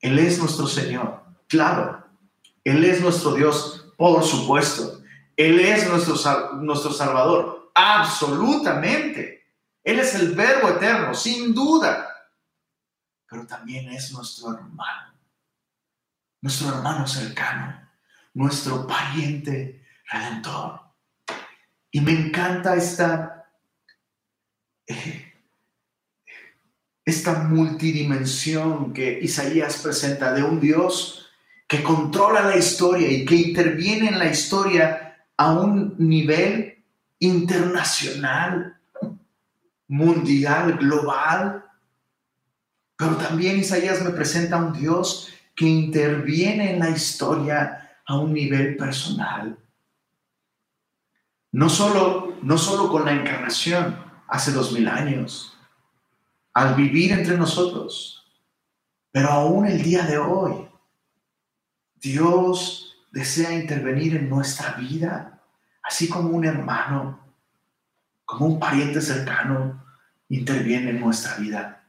[0.00, 2.06] Él es nuestro Señor, claro.
[2.64, 5.02] Él es nuestro Dios, por supuesto.
[5.36, 9.46] Él es nuestro, nuestro Salvador, absolutamente.
[9.84, 12.08] Él es el Verbo eterno, sin duda.
[13.28, 15.14] Pero también es nuestro hermano,
[16.40, 17.78] nuestro hermano cercano,
[18.32, 19.77] nuestro pariente
[21.90, 23.50] Y me encanta esta,
[27.04, 31.28] esta multidimensión que Isaías presenta de un Dios
[31.66, 36.82] que controla la historia y que interviene en la historia a un nivel
[37.18, 38.78] internacional,
[39.86, 41.64] mundial, global.
[42.96, 48.32] Pero también Isaías me presenta a un Dios que interviene en la historia a un
[48.32, 49.58] nivel personal.
[51.52, 55.56] No solo, no solo con la encarnación hace dos mil años,
[56.52, 58.26] al vivir entre nosotros,
[59.10, 60.68] pero aún el día de hoy,
[61.96, 65.40] Dios desea intervenir en nuestra vida,
[65.82, 67.18] así como un hermano,
[68.24, 69.82] como un pariente cercano
[70.28, 71.82] interviene en nuestra vida.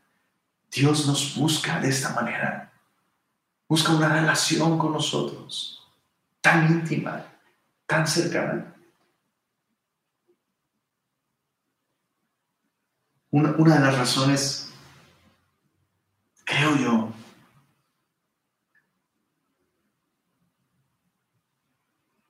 [0.72, 2.72] Dios nos busca de esta manera.
[3.68, 5.80] Busca una relación con nosotros
[6.42, 7.26] tan íntima,
[7.86, 8.74] tan cercana.
[13.32, 14.70] Una, de las razones,
[16.46, 17.14] creo yo,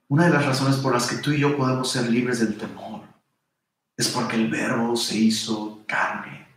[0.09, 3.03] una de las razones por las que tú y yo podemos ser libres del temor
[3.95, 6.47] es porque el verbo se hizo carne.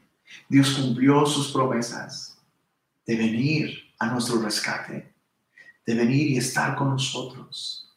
[0.49, 2.39] Dios cumplió sus promesas
[3.07, 5.15] de venir a nuestro rescate,
[5.87, 7.93] de venir y estar con nosotros.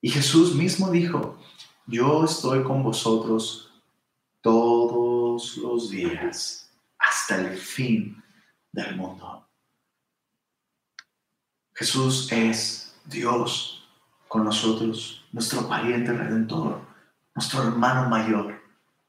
[0.00, 1.38] Y Jesús mismo dijo,
[1.86, 3.65] yo estoy con vosotros
[4.46, 8.22] todo los días hasta el fin
[8.70, 9.44] del mundo.
[11.74, 13.90] Jesús es Dios
[14.28, 16.80] con nosotros, nuestro pariente redentor,
[17.34, 18.62] nuestro hermano mayor,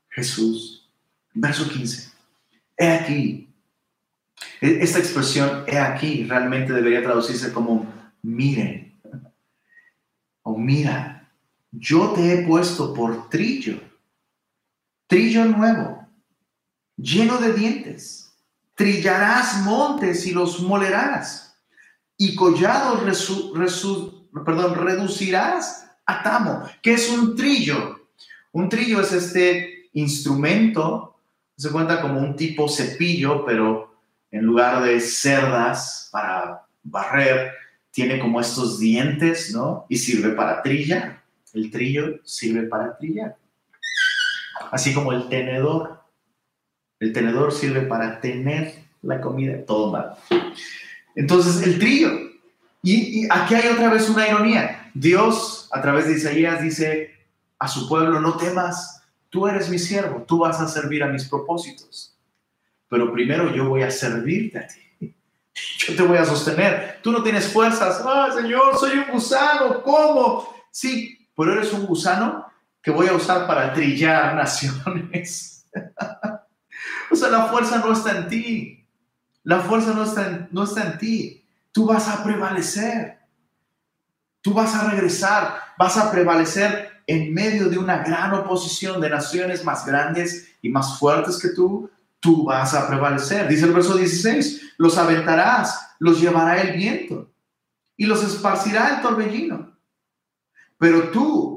[0.10, 0.90] Jesús.
[1.36, 2.12] Verso 15.
[2.76, 3.54] He aquí.
[4.60, 7.86] E-, esta expresión, he aquí, realmente debería traducirse como
[8.24, 9.00] miren
[10.42, 11.30] o mira,
[11.72, 13.80] yo te he puesto por trillo,
[15.08, 16.08] trillo nuevo
[16.98, 18.36] lleno de dientes.
[18.76, 21.58] Trillarás montes y los molerás,
[22.16, 23.02] y collados
[24.78, 26.64] reducirás a tamo.
[26.82, 28.08] ¿Qué es un trillo?
[28.52, 31.20] Un trillo es este instrumento,
[31.56, 33.96] se cuenta como un tipo cepillo, pero
[34.30, 37.52] en lugar de cerdas para barrer,
[37.92, 39.88] tiene como estos dientes, ¿no?
[39.90, 41.24] Y sirve para trillar.
[41.54, 43.38] El trillo sirve para trillar.
[44.72, 45.98] Así como el tenedor
[47.00, 50.16] el tenedor sirve para tener la comida, todo mal.
[51.16, 52.12] Entonces, el trillo.
[52.82, 54.92] Y, aquí hay otra vez una ironía.
[54.94, 57.12] Dios, a través de Isaías, dice
[57.60, 61.26] a su pueblo, no temas, tú eres mi siervo, tú vas a servir a mis
[61.26, 62.16] propósitos.
[62.90, 64.80] Pero primero yo voy a servirte a ti.
[65.88, 67.00] Yo te voy a sostener.
[67.02, 68.02] Tú no tienes fuerzas.
[68.06, 69.82] Ah, Señor, soy un gusano.
[69.82, 70.48] ¿Cómo?
[70.70, 72.47] Sí, pero eres un gusano
[72.88, 75.68] que voy a usar para trillar naciones.
[77.12, 78.88] o sea, la fuerza no está en ti.
[79.44, 81.46] La fuerza no está no está en ti.
[81.74, 83.20] Tú vas a prevalecer.
[84.40, 85.60] Tú vas a regresar.
[85.78, 90.98] Vas a prevalecer en medio de una gran oposición de naciones más grandes y más
[90.98, 91.92] fuertes que tú.
[92.22, 93.50] Tú vas a prevalecer.
[93.50, 97.34] Dice el verso 16, los aventarás, los llevará el viento
[97.98, 99.78] y los esparcirá el torbellino.
[100.78, 101.57] Pero tú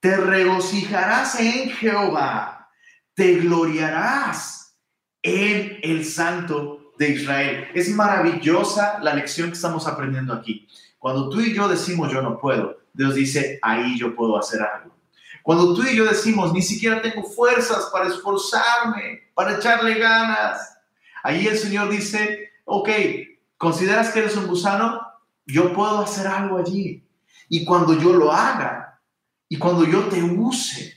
[0.00, 2.70] te regocijarás en Jehová,
[3.14, 4.76] te gloriarás
[5.22, 7.68] en el Santo de Israel.
[7.74, 10.66] Es maravillosa la lección que estamos aprendiendo aquí.
[10.98, 14.96] Cuando tú y yo decimos yo no puedo, Dios dice ahí yo puedo hacer algo.
[15.42, 20.78] Cuando tú y yo decimos ni siquiera tengo fuerzas para esforzarme, para echarle ganas,
[21.22, 22.88] ahí el Señor dice, ok,
[23.58, 25.00] ¿consideras que eres un gusano?
[25.46, 27.02] Yo puedo hacer algo allí.
[27.48, 28.89] Y cuando yo lo haga,
[29.52, 30.96] y cuando yo te use,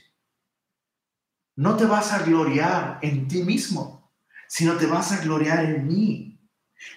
[1.56, 4.12] no te vas a gloriar en ti mismo,
[4.46, 6.40] sino te vas a gloriar en mí.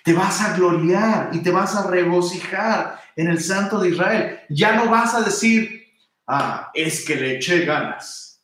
[0.04, 4.40] Te vas a gloriar y te vas a regocijar en el Santo de Israel.
[4.50, 5.88] Ya no vas a decir,
[6.28, 8.44] ah, es que le eché ganas.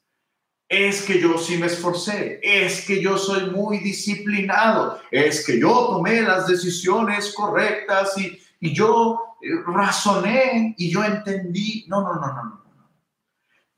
[0.68, 2.40] Es que yo sí me esforcé.
[2.42, 5.00] Es que yo soy muy disciplinado.
[5.12, 9.38] Es que yo tomé las decisiones correctas y, y yo
[9.68, 11.86] razoné y yo entendí.
[11.88, 12.63] No, no, no, no, no.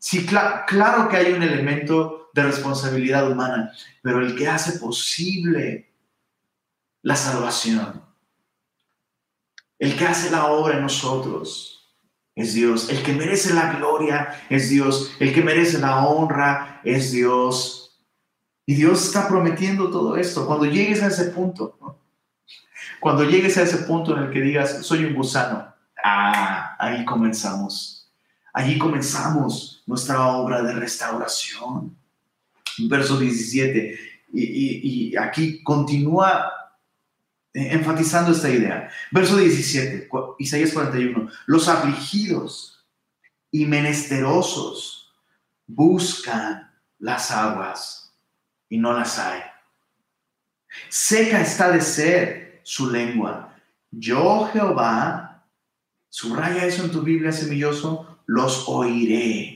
[0.06, 3.72] Sí, claro que hay un elemento de responsabilidad humana,
[4.04, 5.92] pero el que hace posible
[7.02, 8.04] la salvación,
[9.80, 11.92] el que hace la obra en nosotros,
[12.36, 12.88] es Dios.
[12.92, 15.12] El que merece la gloria es Dios.
[15.20, 18.00] El que merece la honra es Dios.
[18.68, 20.46] Y Dios está prometiendo todo esto.
[20.46, 21.80] Cuando llegues a ese punto,
[23.00, 28.08] cuando llegues a ese punto en el que digas, soy un gusano, ah, ahí comenzamos.
[28.54, 31.98] Allí comenzamos nuestra obra de restauración.
[32.90, 34.00] Verso 17.
[34.34, 36.52] Y, aquí continúa
[37.54, 38.90] enfatizando esta idea.
[39.12, 40.10] Verso 17,
[40.40, 41.30] Isaías 41.
[41.46, 42.86] Los afligidos
[43.50, 45.14] y menesterosos
[45.66, 48.14] buscan las aguas
[48.68, 49.42] y no las hay.
[50.90, 53.56] Seca está de ser su lengua.
[53.92, 55.48] Yo, Jehová,
[56.10, 59.55] subraya eso en tu Biblia, semilloso, los oiré.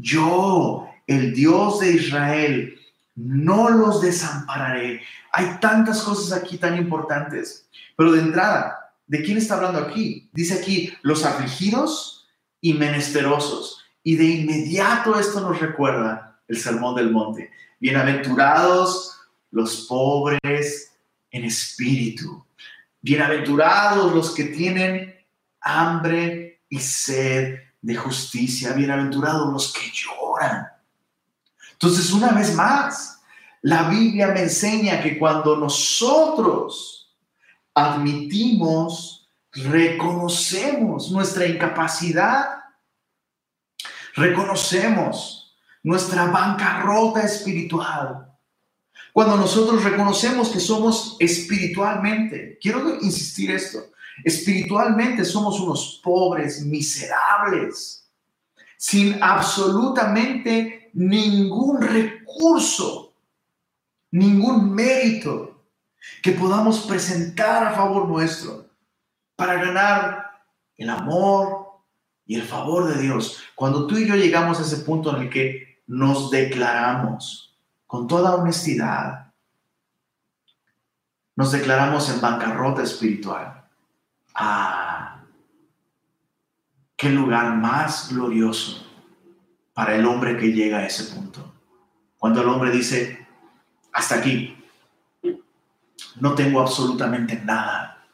[0.00, 2.78] Yo, el Dios de Israel,
[3.14, 5.02] no los desampararé.
[5.32, 10.30] Hay tantas cosas aquí tan importantes, pero de entrada, ¿de quién está hablando aquí?
[10.32, 12.28] Dice aquí, los afligidos
[12.60, 13.84] y menesterosos.
[14.02, 17.50] Y de inmediato esto nos recuerda el Sermón del Monte.
[17.78, 19.20] Bienaventurados
[19.50, 20.92] los pobres
[21.30, 22.44] en espíritu.
[23.02, 25.14] Bienaventurados los que tienen
[25.60, 28.72] hambre y sed de justicia.
[28.72, 30.68] Bienaventurados los que lloran.
[31.72, 33.20] Entonces, una vez más,
[33.62, 37.14] la Biblia me enseña que cuando nosotros
[37.74, 42.46] admitimos, reconocemos nuestra incapacidad,
[44.14, 48.30] reconocemos nuestra bancarrota espiritual,
[49.12, 53.90] cuando nosotros reconocemos que somos espiritualmente, quiero insistir esto,
[54.24, 58.08] espiritualmente somos unos pobres, miserables,
[58.76, 63.12] sin absolutamente ningún recurso,
[64.10, 65.64] ningún mérito
[66.22, 68.66] que podamos presentar a favor nuestro
[69.36, 70.30] para ganar
[70.76, 71.82] el amor
[72.26, 73.42] y el favor de Dios.
[73.54, 78.36] Cuando tú y yo llegamos a ese punto en el que nos declaramos con toda
[78.36, 79.32] honestidad,
[81.36, 83.59] nos declaramos en bancarrota espiritual.
[84.34, 85.22] Ah,
[86.96, 88.86] qué lugar más glorioso
[89.72, 91.54] para el hombre que llega a ese punto.
[92.18, 93.26] Cuando el hombre dice,
[93.92, 94.56] hasta aquí,
[96.20, 98.06] no tengo absolutamente nada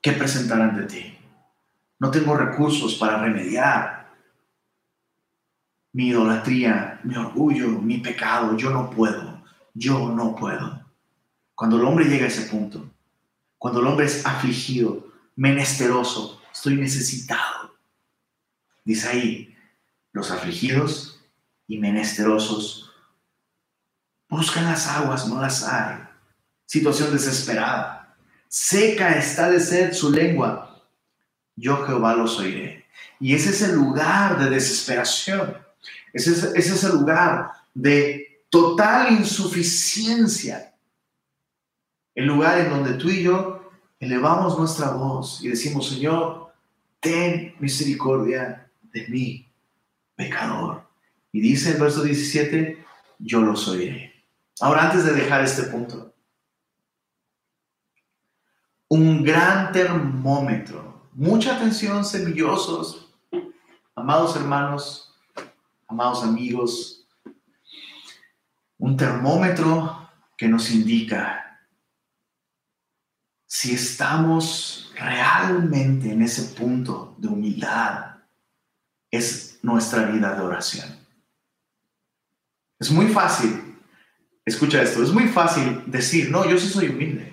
[0.00, 1.18] que presentar ante ti.
[1.98, 4.12] No tengo recursos para remediar
[5.92, 9.40] mi idolatría, mi orgullo, mi pecado, yo no puedo,
[9.74, 10.80] yo no puedo.
[11.54, 12.90] Cuando el hombre llega a ese punto,
[13.56, 15.06] cuando el hombre es afligido,
[15.36, 17.74] menesteroso, estoy necesitado,
[18.84, 19.56] dice ahí,
[20.12, 21.20] los afligidos
[21.66, 22.92] y menesterosos
[24.28, 25.98] buscan las aguas, no las hay.
[26.66, 28.16] Situación desesperada.
[28.48, 30.82] Seca está de sed su lengua.
[31.56, 32.86] Yo Jehová los oiré.
[33.20, 35.56] Y ese es el lugar de desesperación.
[36.12, 40.74] Ese es, el lugar de total insuficiencia.
[42.14, 43.63] El lugar en donde tú y yo
[44.04, 46.52] elevamos nuestra voz y decimos, Señor,
[47.00, 49.48] ten misericordia de mí,
[50.14, 50.86] pecador.
[51.32, 52.84] Y dice el verso 17,
[53.18, 54.12] yo los oiré.
[54.60, 56.14] Ahora, antes de dejar este punto,
[58.88, 61.08] un gran termómetro.
[61.12, 63.12] Mucha atención, semillosos,
[63.94, 65.14] amados hermanos,
[65.88, 67.06] amados amigos.
[68.78, 71.43] Un termómetro que nos indica
[73.54, 78.16] si estamos realmente en ese punto de humildad.
[79.08, 80.98] Es nuestra vida de oración.
[82.80, 83.78] Es muy fácil,
[84.44, 87.32] escucha esto, es muy fácil decir, no, yo sí soy humilde.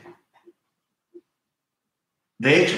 [2.37, 2.77] De hecho,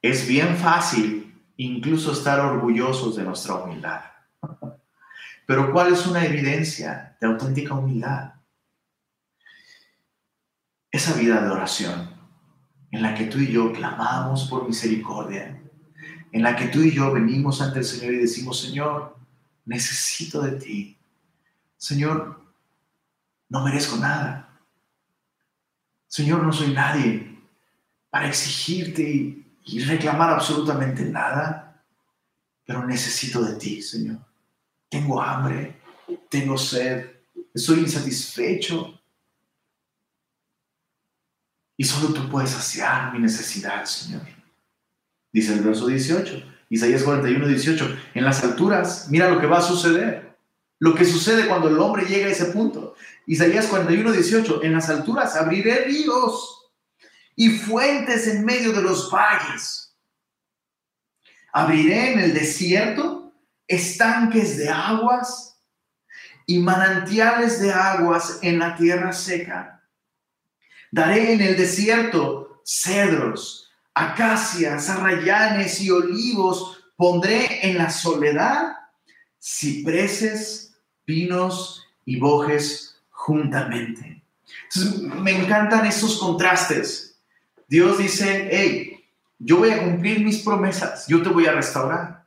[0.00, 4.04] es bien fácil incluso estar orgullosos de nuestra humildad.
[5.46, 8.36] Pero ¿cuál es una evidencia de auténtica humildad?
[10.90, 12.19] Esa vida de oración
[12.90, 15.60] en la que tú y yo clamamos por misericordia,
[16.32, 19.16] en la que tú y yo venimos ante el Señor y decimos, Señor,
[19.64, 20.98] necesito de ti.
[21.76, 22.40] Señor,
[23.48, 24.58] no merezco nada.
[26.06, 27.38] Señor, no soy nadie
[28.10, 29.46] para exigirte y,
[29.84, 31.84] reclamar absolutamente nada,
[32.64, 34.18] pero necesito de ti, Señor.
[34.88, 35.80] Tengo hambre,
[36.28, 37.08] tengo sed,
[37.54, 38.99] estoy insatisfecho.
[41.80, 44.20] Y solo tú puedes saciar mi necesidad, Señor.
[45.32, 47.96] Dice el verso 18, Isaías 41, 18.
[48.12, 50.36] En las alturas, mira lo que va a suceder.
[50.78, 52.96] Lo que sucede cuando el hombre llega a ese punto.
[53.26, 54.62] Isaías 41, 18.
[54.62, 56.70] En las alturas abriré ríos
[57.34, 59.96] y fuentes en medio de los valles.
[61.50, 63.32] Abriré en el desierto
[63.66, 65.58] estanques de aguas
[66.44, 69.79] y manantiales de aguas en la tierra seca.
[70.90, 76.78] Daré en el desierto cedros, acacias, arrayanes y olivos.
[76.96, 78.76] Pondré en la soledad
[79.42, 80.74] cipreses,
[81.04, 84.22] pinos y bojes juntamente.
[85.22, 87.10] me encantan esos contrastes
[87.70, 89.00] Dios dice, hey,
[89.38, 92.24] yo voy a cumplir mis promesas, yo te voy a restaurar.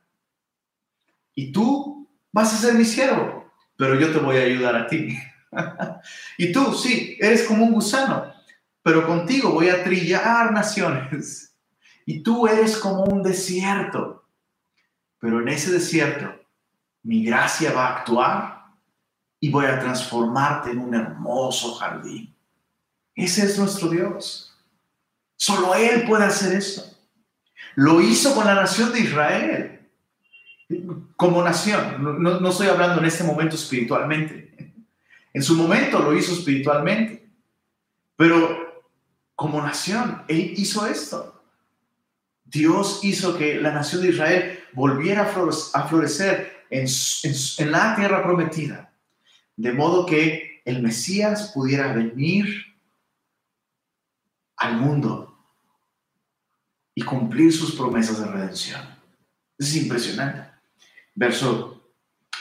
[1.34, 5.18] Y tú vas a ser mi siervo, pero yo te voy a ayudar a ti.
[6.38, 8.32] y tú, sí, eres como un gusano,
[8.84, 11.56] pero contigo voy a trillar naciones.
[12.04, 14.28] Y tú eres como un desierto,
[15.18, 16.30] pero en ese desierto
[17.02, 18.64] mi gracia va a actuar
[19.40, 22.36] y voy a transformarte en un hermoso jardín.
[23.14, 24.54] Ese es nuestro Dios.
[25.34, 26.94] Solo Él puede hacer eso.
[27.76, 29.88] Lo hizo con la nación de Israel.
[31.16, 32.22] Como nación.
[32.22, 34.74] No, estoy hablando en este momento espiritualmente.
[35.32, 37.30] En su momento lo hizo espiritualmente.
[38.16, 38.63] Pero
[39.34, 41.42] como nación, Él hizo esto.
[42.44, 46.86] Dios hizo que la nación de Israel volviera a florecer en,
[47.58, 48.92] en, la tierra prometida,
[49.56, 52.46] de modo que el Mesías pudiera venir
[54.56, 55.36] al mundo
[56.94, 58.80] y cumplir sus promesas de redención.
[59.58, 60.48] Es impresionante.
[61.14, 61.90] Verso,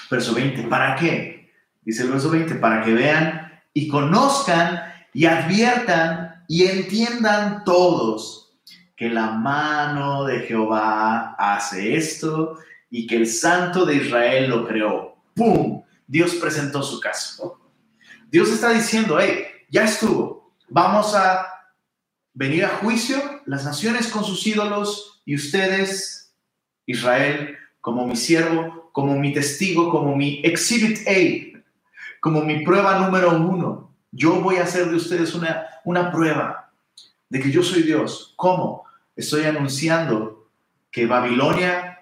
[0.10, 1.52] verso 20, ¿para qué?
[1.82, 8.56] Dice el verso 20, para que vean y conozcan y adviertan y entiendan todos
[8.96, 12.58] que la mano de Jehová hace esto
[12.90, 15.16] y que el santo de Israel lo creó.
[15.34, 15.84] ¡Pum!
[16.08, 17.60] Dios presentó su caso.
[18.30, 21.46] Dios está diciendo, hey, ya estuvo, vamos a
[22.34, 26.36] venir a juicio las naciones con sus ídolos y ustedes,
[26.86, 31.62] Israel, como mi siervo, como mi testigo, como mi exhibit A,
[32.20, 33.93] como mi prueba número uno.
[34.16, 36.72] Yo voy a hacer de ustedes una, una prueba
[37.30, 38.34] de que yo soy Dios.
[38.36, 38.86] ¿Cómo?
[39.16, 40.50] Estoy anunciando
[40.92, 42.00] que Babilonia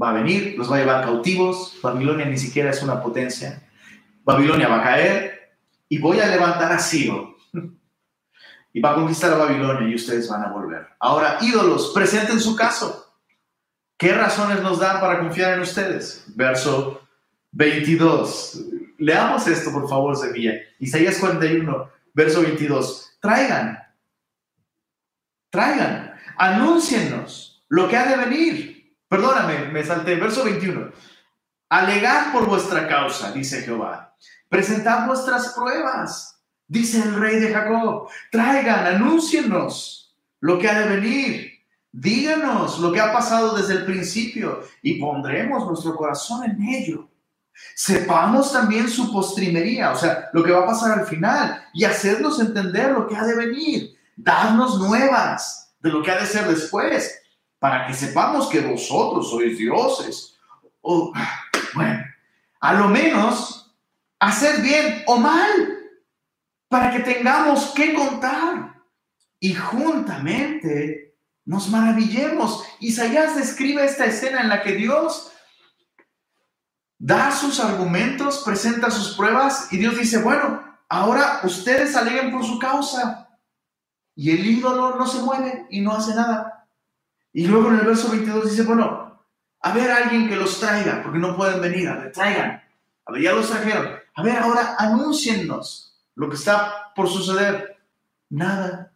[0.00, 1.78] va a venir, los va a llevar cautivos.
[1.80, 3.62] Babilonia ni siquiera es una potencia.
[4.24, 5.56] Babilonia va a caer
[5.88, 7.36] y voy a levantar a Ciro
[8.72, 10.88] y va a conquistar a Babilonia y ustedes van a volver.
[10.98, 13.14] Ahora, ídolos, presenten su caso.
[13.96, 16.24] ¿Qué razones nos dan para confiar en ustedes?
[16.34, 17.00] Verso
[17.52, 18.64] 22.
[18.98, 20.54] Leamos esto, por favor, Sevilla.
[20.78, 23.18] Isaías 41, verso 22.
[23.20, 23.78] Traigan,
[25.50, 28.96] traigan, anúncienos lo que ha de venir.
[29.08, 30.16] Perdóname, me salté.
[30.16, 30.90] Verso 21.
[31.68, 34.16] Alegad por vuestra causa, dice Jehová.
[34.48, 36.36] Presentad vuestras pruebas
[36.68, 41.52] Dice el rey de Jacob, traigan, anúncienos lo que ha de venir.
[41.92, 47.08] Díganos lo que ha pasado desde el principio y pondremos nuestro corazón en ello.
[47.74, 52.40] Sepamos también su postrimería, o sea, lo que va a pasar al final y hacernos
[52.40, 53.96] entender lo que ha de venir.
[54.16, 57.20] Darnos nuevas de lo que ha de ser después,
[57.58, 60.36] para que sepamos que vosotros sois dioses.
[60.80, 61.12] Oh,
[61.74, 62.04] bueno,
[62.60, 63.76] a lo menos
[64.18, 65.76] hacer bien o mal,
[66.68, 68.74] para que tengamos que contar
[69.38, 72.64] y juntamente nos maravillemos.
[72.80, 75.32] Isaías describe esta escena en la que Dios
[76.98, 82.58] da sus argumentos, presenta sus pruebas y Dios dice, bueno, ahora ustedes aleguen por su
[82.58, 83.28] causa.
[84.14, 86.66] Y el ídolo no se mueve y no hace nada.
[87.32, 89.22] Y luego en el verso 22 dice, bueno,
[89.60, 92.62] a ver a alguien que los traiga, porque no pueden venir, a ver, traigan.
[93.04, 93.88] A ver, ya los trajeron.
[94.14, 97.76] A ver, ahora anúnciennos lo que está por suceder.
[98.30, 98.92] Nada.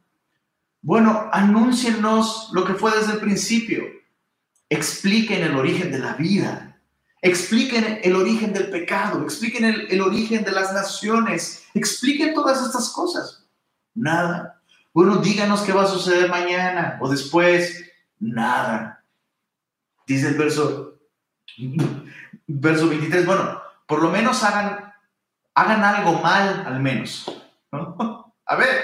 [0.80, 3.84] Bueno, anúnciennos lo que fue desde el principio.
[4.70, 6.69] Expliquen el origen de la vida
[7.22, 13.46] Expliquen el origen del pecado, expliquen el, origen de las naciones, expliquen todas estas cosas.
[13.94, 14.62] Nada.
[14.94, 17.84] Bueno, díganos qué va a suceder mañana o después.
[18.18, 19.04] Nada.
[20.06, 20.98] Dice el verso,
[22.46, 24.92] verso 23, bueno, por lo menos hagan,
[25.54, 27.30] hagan algo mal al menos.
[28.46, 28.82] A ver,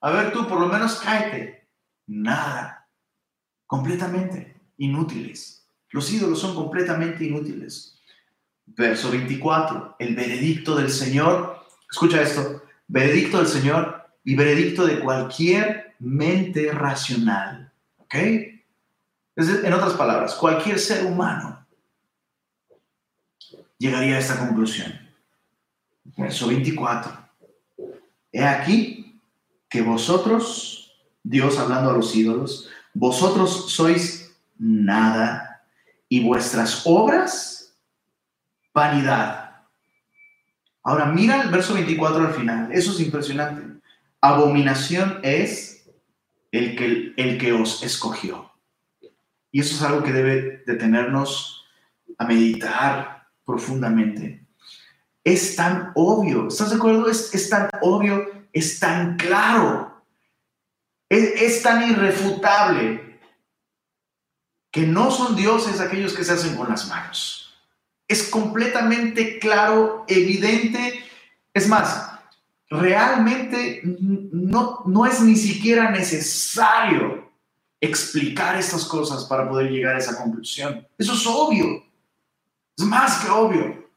[0.00, 1.68] a ver tú, por lo menos cáete.
[2.06, 2.88] Nada.
[3.66, 5.65] Completamente inútiles.
[5.90, 7.98] Los ídolos son completamente inútiles.
[8.66, 15.94] Verso 24, el veredicto del Señor, escucha esto, veredicto del Señor y veredicto de cualquier
[15.98, 17.72] mente racional.
[17.98, 18.14] ¿Ok?
[19.38, 21.66] en otras palabras, cualquier ser humano
[23.78, 24.98] llegaría a esta conclusión.
[26.16, 27.12] Verso 24.
[28.32, 29.20] He aquí
[29.68, 35.45] que vosotros, Dios hablando a los ídolos, vosotros sois nada
[36.16, 37.76] y vuestras obras
[38.72, 39.50] vanidad.
[40.82, 43.82] Ahora mira el verso 24 al final, eso es impresionante.
[44.22, 45.86] Abominación es
[46.52, 48.50] el que, el que os escogió.
[49.52, 51.66] Y eso es algo que debe detenernos
[52.16, 54.46] a meditar profundamente.
[55.22, 57.10] Es tan obvio, ¿estás de acuerdo?
[57.10, 60.02] Es, es tan obvio, es tan claro,
[61.10, 63.05] es, es tan irrefutable
[64.76, 67.56] que no son dioses aquellos que se hacen con las manos.
[68.06, 71.02] Es completamente claro, evidente.
[71.54, 72.10] Es más,
[72.68, 77.32] realmente no, no es ni siquiera necesario
[77.80, 80.86] explicar estas cosas para poder llegar a esa conclusión.
[80.98, 81.82] Eso es obvio.
[82.76, 83.88] Es más que obvio.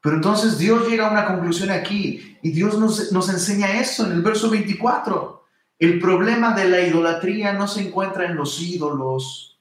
[0.00, 4.12] Pero entonces Dios llega a una conclusión aquí y Dios nos, nos enseña eso en
[4.12, 5.44] el verso 24.
[5.80, 9.51] El problema de la idolatría no se encuentra en los ídolos,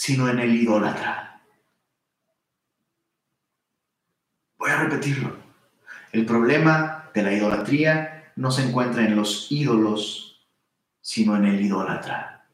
[0.00, 1.42] sino en el idólatra.
[4.56, 5.34] Voy a repetirlo.
[6.12, 10.46] El problema de la idolatría no se encuentra en los ídolos,
[11.00, 12.46] sino en el idólatra.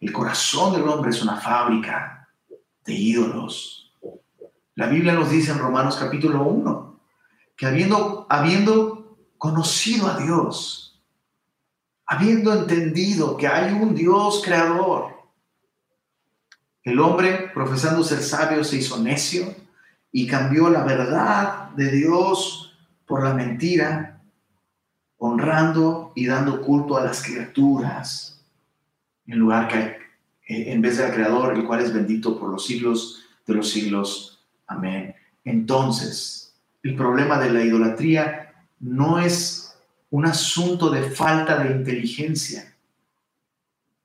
[0.00, 2.28] El corazón del hombre es una fábrica
[2.84, 3.94] de ídolos.
[4.74, 7.00] La Biblia nos dice en Romanos capítulo 1
[7.56, 11.02] que habiendo, habiendo conocido a Dios,
[12.04, 15.19] habiendo entendido que hay un Dios creador,
[16.82, 19.54] el hombre, profesando ser sabio, se hizo necio
[20.12, 22.74] y cambió la verdad de Dios
[23.06, 24.22] por la mentira,
[25.18, 28.42] honrando y dando culto a las criaturas,
[29.26, 29.78] en lugar que
[30.46, 34.42] eh, en vez del Creador, el cual es bendito por los siglos de los siglos.
[34.66, 35.14] Amén.
[35.44, 39.76] Entonces, el problema de la idolatría no es
[40.08, 42.74] un asunto de falta de inteligencia.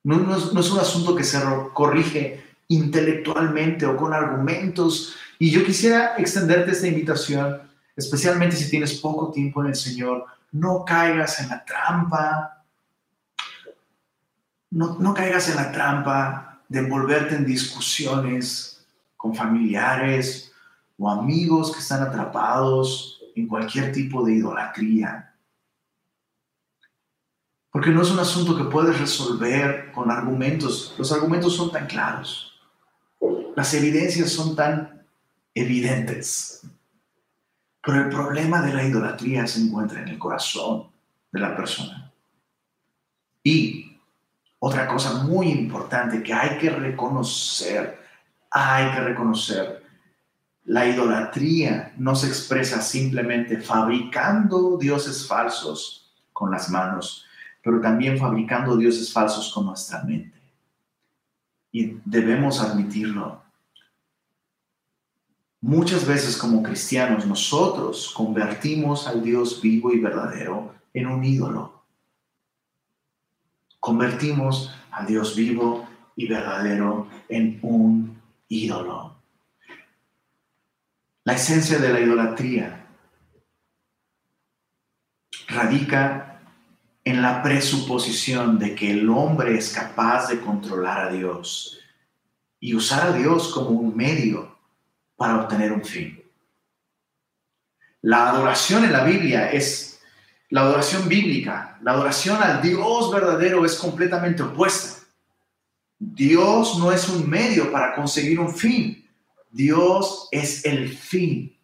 [0.04, 1.42] No, no es un asunto que se
[1.74, 5.16] corrige intelectualmente o con argumentos.
[5.40, 7.62] Y yo quisiera extenderte esta invitación,
[7.96, 12.64] especialmente si tienes poco tiempo en el Señor, no caigas en la trampa,
[14.72, 18.86] no, no caigas en la trampa de envolverte en discusiones
[19.16, 20.52] con familiares
[20.98, 25.34] o amigos que están atrapados en cualquier tipo de idolatría.
[27.72, 30.96] Porque no es un asunto que puedes resolver con argumentos.
[30.98, 32.45] Los argumentos son tan claros.
[33.56, 35.06] Las evidencias son tan
[35.54, 36.62] evidentes.
[37.82, 40.88] Pero el problema de la idolatría se encuentra en el corazón
[41.32, 42.12] de la persona.
[43.44, 44.00] Y
[44.60, 48.00] otra cosa muy importante que hay que reconocer,
[48.50, 49.84] hay que reconocer,
[50.66, 57.24] la idolatría no se expresa simplemente fabricando dioses falsos con las manos,
[57.64, 60.42] pero también fabricando dioses falsos con nuestra mente.
[61.72, 63.45] Y debemos admitirlo.
[65.68, 71.82] Muchas veces como cristianos nosotros convertimos al Dios vivo y verdadero en un ídolo.
[73.80, 79.16] Convertimos al Dios vivo y verdadero en un ídolo.
[81.24, 82.86] La esencia de la idolatría
[85.48, 86.42] radica
[87.04, 91.80] en la presuposición de que el hombre es capaz de controlar a Dios
[92.60, 94.55] y usar a Dios como un medio
[95.16, 96.22] para obtener un fin.
[98.02, 100.00] La adoración en la Biblia es
[100.50, 105.06] la adoración bíblica, la adoración al Dios verdadero es completamente opuesta.
[105.98, 109.10] Dios no es un medio para conseguir un fin.
[109.50, 111.58] Dios es el fin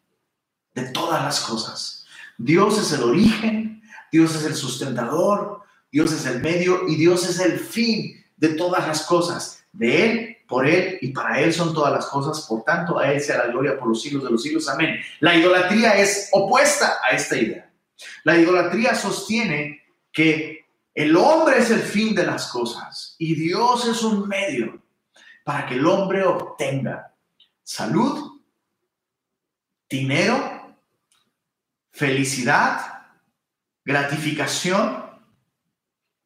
[0.73, 2.05] de todas las cosas.
[2.37, 7.39] Dios es el origen, Dios es el sustentador, Dios es el medio y Dios es
[7.39, 9.63] el fin de todas las cosas.
[9.73, 13.21] De Él por Él y para Él son todas las cosas, por tanto a Él
[13.21, 14.69] sea la gloria por los siglos de los siglos.
[14.69, 14.99] Amén.
[15.21, 17.71] La idolatría es opuesta a esta idea.
[18.23, 19.81] La idolatría sostiene
[20.11, 24.81] que el hombre es el fin de las cosas y Dios es un medio
[25.43, 27.13] para que el hombre obtenga
[27.63, 28.41] salud,
[29.89, 30.75] dinero,
[31.91, 33.05] felicidad,
[33.85, 35.05] gratificación,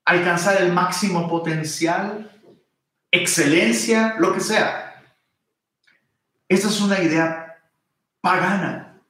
[0.03, 2.34] alcanzar el máximo potencial
[3.15, 5.03] excelencia, lo que sea.
[6.47, 7.57] Esta es una idea
[8.21, 9.01] pagana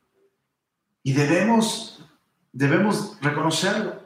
[1.04, 2.04] y debemos,
[2.52, 4.06] debemos reconocerlo.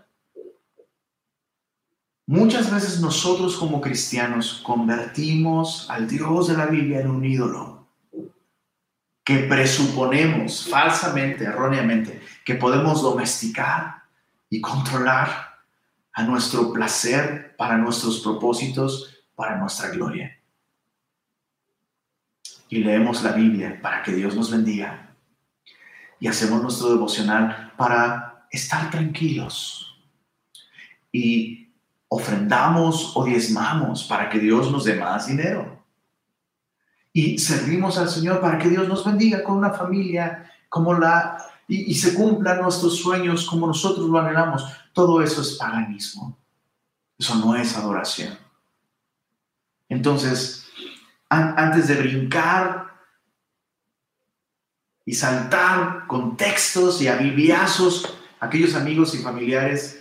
[2.26, 7.88] Muchas veces nosotros como cristianos convertimos al Dios de la Biblia en un ídolo
[9.24, 14.04] que presuponemos falsamente, erróneamente, que podemos domesticar
[14.50, 15.60] y controlar
[16.14, 20.38] a nuestro placer para nuestros propósitos para nuestra gloria.
[22.68, 25.16] Y leemos la Biblia para que Dios nos bendiga.
[26.20, 29.98] Y hacemos nuestro devocional para estar tranquilos.
[31.14, 31.72] Y
[32.10, 35.86] ofrendamos o diezmamos para que Dios nos dé más dinero.
[37.14, 41.92] Y servimos al Señor para que Dios nos bendiga con una familia como la y,
[41.92, 44.66] y, se cumplan nuestros sueños como nosotros lo anhelamos.
[44.92, 46.38] Todo eso es paganismo.
[47.18, 48.49] Eso no es adoración.
[49.90, 50.68] Entonces,
[51.30, 52.94] antes de brincar
[55.04, 60.00] y saltar con textos y abibiazos, aquellos amigos y familiares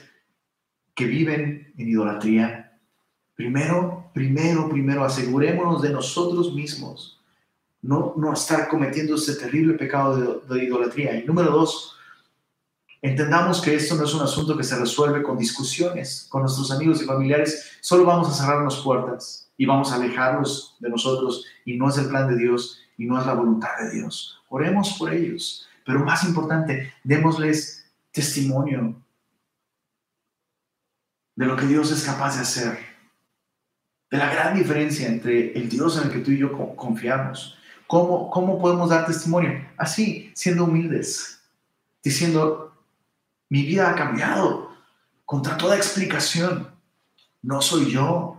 [0.94, 2.78] que viven en idolatría,
[3.34, 7.20] primero, primero, primero asegurémonos de nosotros mismos,
[7.80, 11.18] no, no estar cometiendo ese terrible pecado de, de idolatría.
[11.18, 11.94] Y número dos,
[13.00, 17.00] Entendamos que esto no es un asunto que se resuelve con discusiones con nuestros amigos
[17.00, 17.78] y familiares.
[17.80, 22.08] Solo vamos a cerrarnos puertas y vamos a alejarlos de nosotros y no es el
[22.08, 24.40] plan de Dios y no es la voluntad de Dios.
[24.48, 28.94] Oremos por ellos, pero más importante, démosles testimonio
[31.34, 32.78] de lo que Dios es capaz de hacer,
[34.10, 37.58] de la gran diferencia entre el Dios en el que tú y yo confiamos.
[37.88, 39.66] ¿Cómo, cómo podemos dar testimonio?
[39.76, 41.40] Así, siendo humildes,
[42.02, 42.76] diciendo,
[43.48, 44.70] mi vida ha cambiado
[45.24, 46.68] contra toda explicación.
[47.42, 48.38] No soy yo,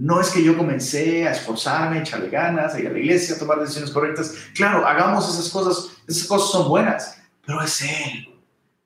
[0.00, 3.36] no es que yo comencé a esforzarme, a echarle ganas, a ir a la iglesia,
[3.36, 4.34] a tomar decisiones correctas.
[4.54, 8.34] Claro, hagamos esas cosas, esas cosas son buenas, pero es Él.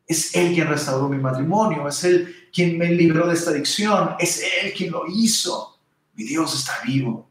[0.09, 4.43] Es Él quien restauró mi matrimonio, es Él quien me libró de esta adicción, es
[4.61, 5.79] Él quien lo hizo.
[6.15, 7.31] Mi Dios está vivo.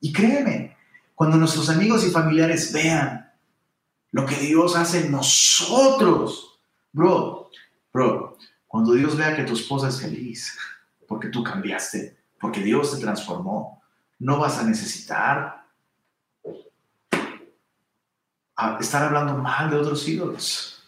[0.00, 0.74] Y créeme,
[1.14, 3.30] cuando nuestros amigos y familiares vean
[4.10, 6.60] lo que Dios hace en nosotros,
[6.92, 7.50] bro,
[7.92, 10.56] bro, cuando Dios vea que tu esposa es feliz,
[11.06, 13.82] porque tú cambiaste, porque Dios te transformó.
[14.18, 15.64] No vas a necesitar
[18.80, 20.82] estar hablando mal de otros ídolos.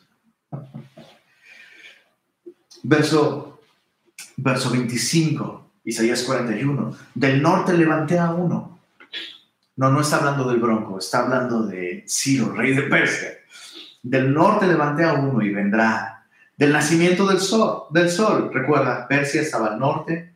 [2.83, 3.61] Verso,
[4.37, 6.97] verso 25, Isaías 41.
[7.15, 8.81] Del norte levanté a uno.
[9.77, 13.31] No, no está hablando del bronco, está hablando de Ciro, rey de Persia.
[14.03, 16.27] Del norte levanté a uno y vendrá.
[16.57, 18.51] Del nacimiento del sol, del sol.
[18.53, 20.30] Recuerda, Persia estaba al norte,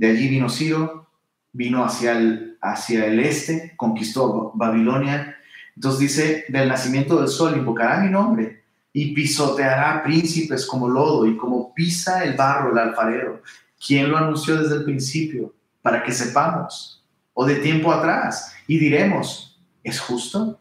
[0.00, 1.06] de allí vino Ciro,
[1.52, 5.36] vino hacia el, hacia el este, conquistó Babilonia.
[5.76, 11.36] Entonces dice, del nacimiento del sol invocará mi nombre y pisoteará príncipes como lodo y
[11.36, 13.42] como pisa el barro el alfarero.
[13.86, 15.54] ¿Quién lo anunció desde el principio?
[15.82, 20.58] Para que sepamos, o de tiempo atrás, y diremos, ¿es justo?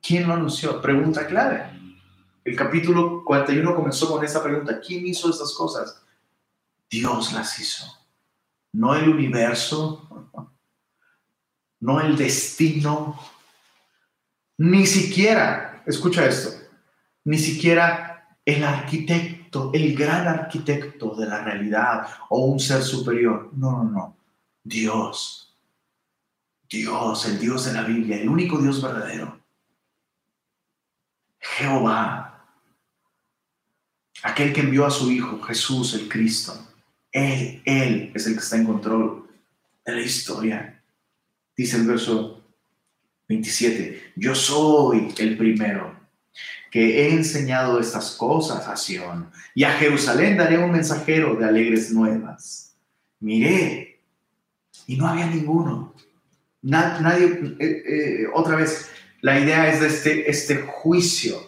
[0.00, 0.80] ¿Quién lo anunció?
[0.80, 1.64] Pregunta clave.
[2.44, 6.00] El capítulo 41 comenzó con esta pregunta, ¿quién hizo estas cosas?
[6.88, 8.01] Dios las hizo
[8.72, 10.28] no el universo,
[11.80, 13.18] no el destino,
[14.58, 16.50] ni siquiera, escucha esto,
[17.24, 23.50] ni siquiera el arquitecto, el gran arquitecto de la realidad o un ser superior.
[23.54, 24.16] No, no, no.
[24.62, 25.56] Dios.
[26.68, 29.40] Dios, el Dios de la Biblia, el único Dios verdadero.
[31.38, 32.46] Jehová,
[34.22, 36.71] aquel que envió a su Hijo, Jesús el Cristo.
[37.12, 39.30] Él, Él es el que está en control
[39.84, 40.82] de la historia.
[41.56, 42.42] Dice el verso
[43.28, 46.02] 27, yo soy el primero
[46.72, 51.92] que he enseñado estas cosas a Sión, y a Jerusalén daré un mensajero de alegres
[51.92, 52.74] nuevas.
[53.20, 54.00] Miré,
[54.86, 55.94] y no había ninguno.
[56.62, 58.90] Nadie, eh, eh, otra vez,
[59.20, 61.38] la idea es de este, este juicio,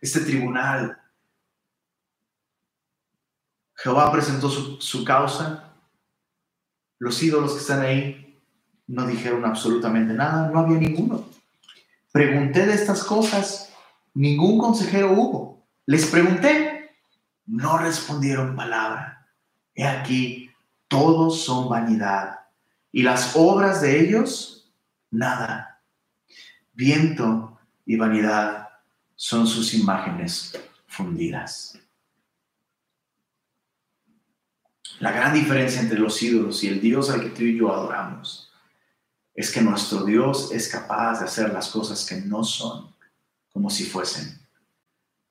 [0.00, 0.98] este tribunal.
[3.76, 5.72] Jehová presentó su, causa,
[6.98, 8.40] los ídolos que están ahí
[8.86, 11.28] no dijeron absolutamente nada, no había ninguno.
[12.10, 13.72] Pregunté de estas cosas
[14.14, 15.66] ningún consejero hubo.
[15.84, 16.90] Les pregunté,
[17.44, 19.28] no respondieron palabra.
[19.74, 20.50] He aquí,
[20.88, 22.40] todos son vanidad.
[22.90, 24.72] Y las obras de ellos,
[25.10, 25.82] nada.
[26.72, 28.68] Viento y vanidad
[29.14, 31.78] son sus imágenes fundidas.
[34.98, 38.50] La gran diferencia entre los ídolos y el Dios al que tú y yo adoramos
[39.34, 42.94] es que nuestro Dios es capaz de hacer las cosas que no son
[43.52, 44.40] como si fuesen.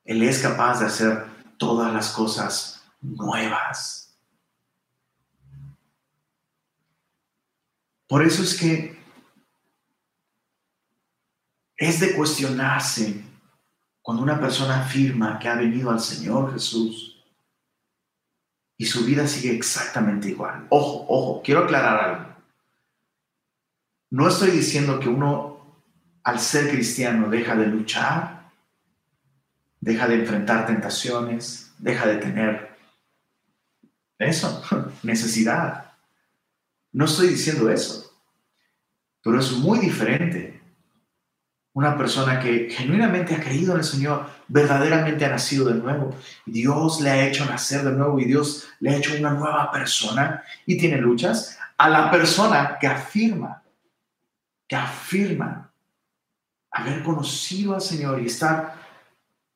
[0.04, 1.26] Él es capaz de hacer
[1.58, 4.16] todas las cosas nuevas.
[8.08, 8.96] Por eso es que
[11.78, 13.24] es de cuestionarse
[14.04, 17.15] cuando una persona afirma que ha venido al Señor Jesús
[18.78, 20.68] y su vida sigue exactamente igual.
[20.70, 22.36] Ojo, ojo, quiero aclarar algo.
[24.12, 25.56] No estoy diciendo que uno
[26.24, 28.52] al ser cristiano deja de luchar,
[29.80, 32.78] deja de enfrentar tentaciones, deja de tener
[34.18, 34.64] eso,
[35.04, 35.94] necesidad.
[36.92, 38.12] No estoy diciendo eso,
[39.22, 40.62] pero es muy diferente.
[41.76, 46.16] Una persona que genuinamente ha creído en el Señor, verdaderamente ha nacido de nuevo.
[46.46, 50.42] Dios le ha hecho nacer de nuevo y Dios le ha hecho una nueva persona
[50.66, 51.60] y tiene luchas.
[51.78, 53.62] A la persona que afirma,
[54.70, 55.70] que afirma
[56.72, 58.76] haber conocido al Señor y estar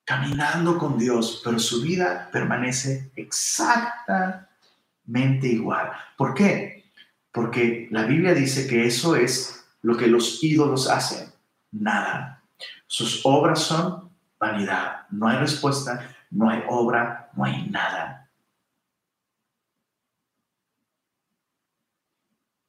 [0.04, 5.90] caminando con Dios, pero su vida permanece exactamente igual.
[6.18, 6.92] ¿Por qué?
[7.32, 11.29] Porque la Biblia dice que eso es lo que los ídolos hacen,
[11.72, 12.44] nada.
[12.88, 14.10] Sus obras son
[14.40, 18.30] vanidad, no hay respuesta, no hay obra, no hay nada.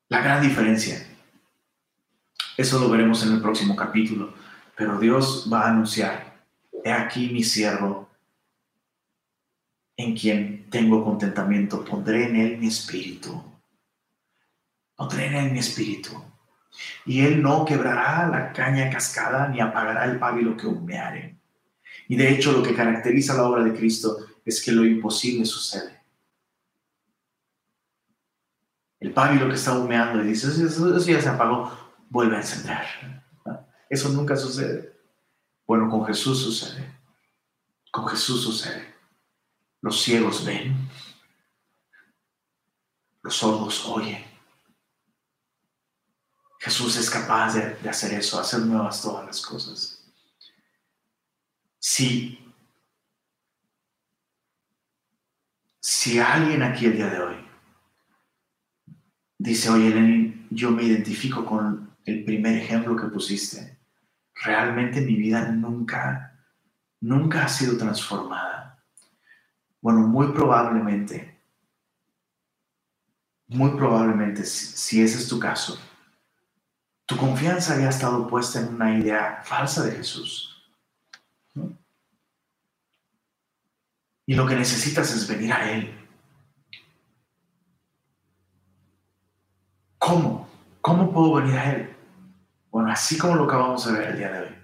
[0.09, 1.07] La gran diferencia
[2.61, 4.35] eso lo veremos en el próximo capítulo.
[4.77, 6.45] Pero Dios va a anunciar,
[6.85, 8.11] he aquí mi siervo,
[9.97, 13.43] en quien tengo contentamiento, pondré en él mi espíritu.
[14.95, 16.23] Pondré en él mi espíritu.
[17.07, 21.39] Y él no quebrará la caña cascada ni apagará el pábilo que humeare.
[22.09, 26.01] Y de hecho lo que caracteriza la obra de Cristo es que lo imposible sucede.
[28.99, 31.73] El pábilo que está humeando y dice, eso ya se apagó
[32.11, 32.85] vuelve a encender.
[33.89, 34.93] Eso nunca sucede.
[35.67, 37.01] Bueno, con Jesús sucede.
[37.91, 38.95] Con Jesús sucede.
[39.81, 40.77] Los ciegos ven.
[43.23, 44.30] Los sordos oyen.
[46.61, 50.05] Jesús es capaz de, hacer eso, hacer nuevas todas las cosas.
[51.79, 52.39] Si,
[55.81, 57.37] si alguien aquí el día de hoy
[59.39, 63.79] dice, oye, Lenin, yo me identifico con el primer ejemplo que pusiste.
[64.35, 66.45] Realmente mi vida nunca,
[67.01, 68.85] nunca ha sido transformada.
[69.81, 71.41] Bueno, muy probablemente,
[73.47, 75.79] muy probablemente, si, ese es tu caso,
[77.11, 80.65] tu confianza había estado puesta en una idea falsa de Jesús.
[84.27, 85.93] Y lo que necesitas es venir a Él.
[89.99, 90.49] ¿Cómo?
[90.81, 91.97] ¿Cómo puedo venir a Él?
[92.71, 94.55] Bueno, así como lo acabamos de ver el día de hoy,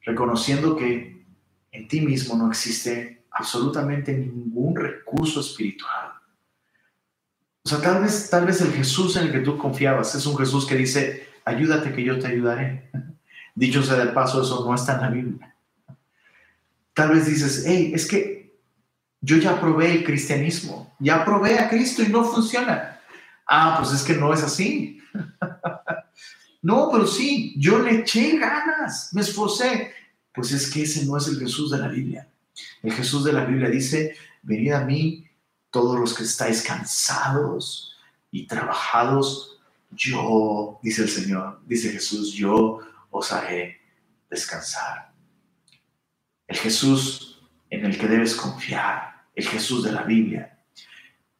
[0.00, 1.26] reconociendo que
[1.72, 6.12] en ti mismo no existe absolutamente ningún recurso espiritual.
[7.66, 10.38] O sea, tal vez, tal vez el Jesús en el que tú confiabas es un
[10.38, 12.90] Jesús que dice, ayúdate que yo te ayudaré.
[13.54, 15.56] Dicho sea de paso, eso no está en la Biblia.
[16.92, 18.54] Tal vez dices, hey, es que
[19.22, 23.00] yo ya probé el cristianismo, ya probé a Cristo y no funciona.
[23.46, 25.00] Ah, pues es que no es así.
[26.62, 29.92] No, pero sí, yo le eché ganas, me esforcé.
[30.34, 32.28] Pues es que ese no es el Jesús de la Biblia.
[32.82, 35.28] El Jesús de la Biblia dice, venid a mí
[35.70, 37.96] todos los que estáis cansados
[38.32, 39.55] y trabajados,
[39.96, 42.80] yo, dice el Señor, dice Jesús, yo
[43.10, 43.80] os haré
[44.28, 45.12] descansar.
[46.46, 50.64] El Jesús en el que debes confiar, el Jesús de la Biblia,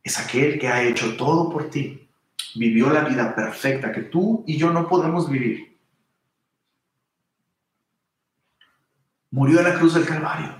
[0.02, 2.08] es aquel que ha hecho todo por ti,
[2.54, 5.78] vivió la vida perfecta que tú y yo no podemos vivir.
[9.30, 10.56] Murió en la cruz del Calvario,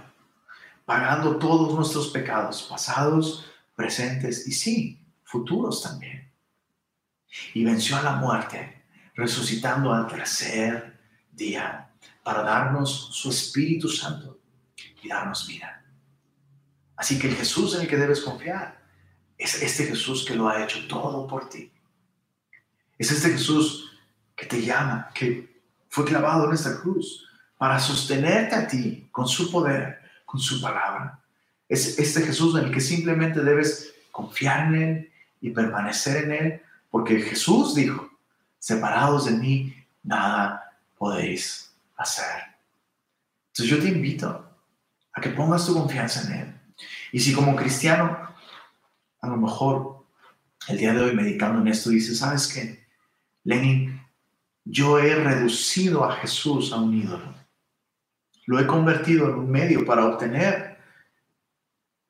[0.84, 6.25] pagando todos nuestros pecados, pasados, presentes y sí, futuros también.
[7.54, 8.84] Y venció a la muerte,
[9.14, 10.98] resucitando al tercer
[11.32, 11.90] día
[12.22, 14.40] para darnos su Espíritu Santo
[15.02, 15.84] y darnos vida.
[16.96, 18.82] Así que el Jesús en el que debes confiar
[19.38, 21.70] es este Jesús que lo ha hecho todo por ti.
[22.98, 23.92] Es este Jesús
[24.34, 27.26] que te llama, que fue clavado en esta cruz
[27.58, 31.22] para sostenerte a ti con su poder, con su palabra.
[31.68, 36.62] Es este Jesús en el que simplemente debes confiar en Él y permanecer en Él,
[36.96, 38.08] porque Jesús dijo,
[38.58, 42.56] separados de mí, nada podéis hacer.
[43.48, 44.50] Entonces yo te invito
[45.12, 46.60] a que pongas tu confianza en Él.
[47.12, 48.18] Y si como cristiano,
[49.20, 50.06] a lo mejor
[50.68, 52.86] el día de hoy meditando en esto, dices, ¿sabes qué?
[53.44, 54.00] Lenin,
[54.64, 57.34] yo he reducido a Jesús a un ídolo.
[58.46, 60.78] Lo he convertido en un medio para obtener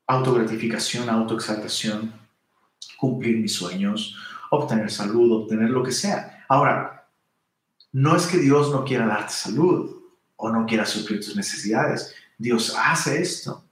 [0.07, 2.15] autogratificación, autoexaltación,
[2.97, 4.17] cumplir mis sueños,
[4.57, 6.45] obtener salud, obtener lo que sea.
[6.49, 7.09] Ahora,
[7.93, 10.03] no es que Dios no quiera darte salud
[10.37, 12.15] o no quiera suplir tus necesidades.
[12.37, 13.65] Dios hace esto.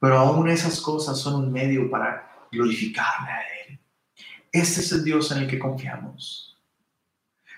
[0.00, 3.80] Pero aún esas cosas son un medio para glorificarle a Él.
[4.50, 6.58] Este es el Dios en el que confiamos.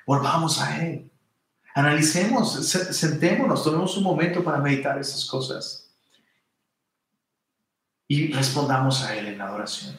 [0.06, 1.10] Volvamos a Él.
[1.74, 5.92] Analicemos, sentémonos, tomemos un momento para meditar esas cosas.
[8.06, 9.96] Y respondamos a Él en la adoración.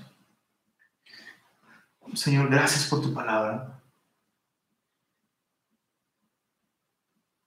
[2.14, 3.82] Señor, gracias por tu palabra.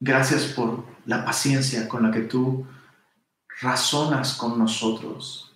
[0.00, 2.66] Gracias por la paciencia con la que tú
[3.60, 5.52] razonas con nosotros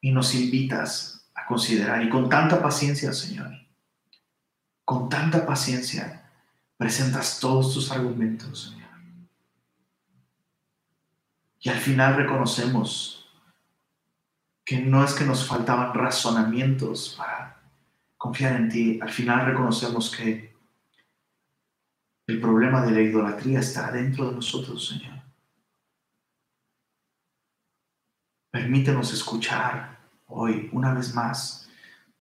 [0.00, 2.02] y nos invitas a considerar.
[2.02, 3.50] Y con tanta paciencia, Señor,
[4.84, 6.30] con tanta paciencia,
[6.76, 8.88] presentas todos tus argumentos, Señor.
[11.60, 13.28] Y al final reconocemos
[14.64, 17.57] que no es que nos faltaban razonamientos para
[18.18, 20.54] confiar en ti, al final reconocemos que
[22.26, 25.22] el problema de la idolatría está dentro de nosotros, Señor.
[28.50, 31.70] Permítenos escuchar hoy, una vez más,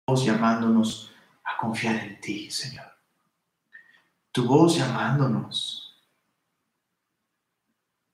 [0.07, 1.14] voz llamándonos
[1.45, 2.93] a confiar en ti, Señor.
[4.32, 6.05] Tu voz llamándonos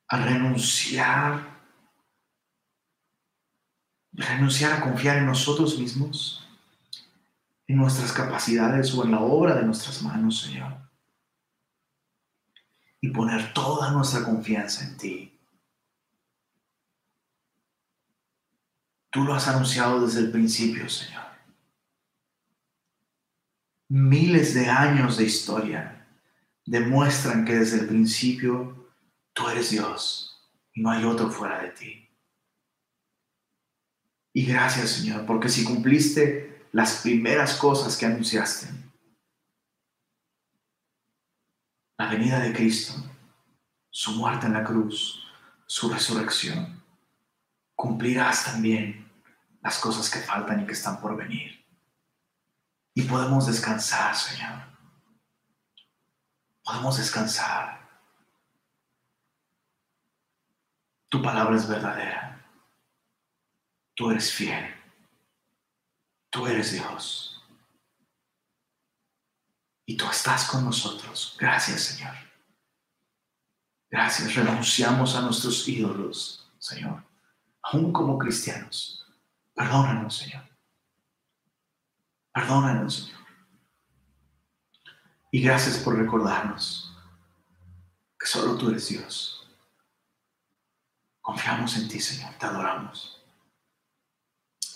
[0.09, 1.63] a renunciar,
[4.13, 6.42] renunciar a confiar en nosotros mismos,
[7.67, 10.91] en nuestras capacidades o en la obra de nuestras manos, Señor.
[13.01, 15.41] Y poner toda nuestra confianza en ti.
[19.11, 21.23] Tú lo has anunciado desde el principio, Señor.
[23.89, 26.07] Miles de años de historia
[26.65, 28.91] demuestran que desde el principio
[29.35, 32.09] tú eres Dios y no hay otro fuera de ti.
[34.33, 38.67] Y gracias, Señor, porque si cumpliste las primeras cosas que anunciaste,
[41.99, 42.95] la venida de Cristo,
[43.91, 45.23] su muerte en la cruz,
[45.67, 46.83] su resurrección,
[47.77, 49.11] cumplirás también
[49.63, 51.63] las cosas que faltan y que están por venir.
[52.95, 54.65] Y podemos descansar, Señor.
[56.65, 57.81] Podemos descansar.
[61.09, 62.45] Tu palabra es verdadera.
[63.95, 64.82] Tú eres fiel.
[66.33, 67.45] Tú eres Dios.
[69.85, 71.37] Y tú estás con nosotros.
[71.39, 72.15] Gracias, Señor.
[73.91, 74.35] Gracias.
[74.35, 77.05] Renunciamos a nuestros ídolos, Señor.
[77.63, 78.99] Aún como cristianos
[79.55, 80.45] Perdónanos, Señor.
[82.33, 83.21] Perdónanos, Señor.
[85.31, 86.97] Y gracias por recordarnos
[88.19, 89.47] que solo tú eres Dios.
[91.21, 92.35] Confiamos en ti, Señor.
[92.39, 93.23] Te adoramos.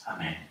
[0.05, 0.51] Amén.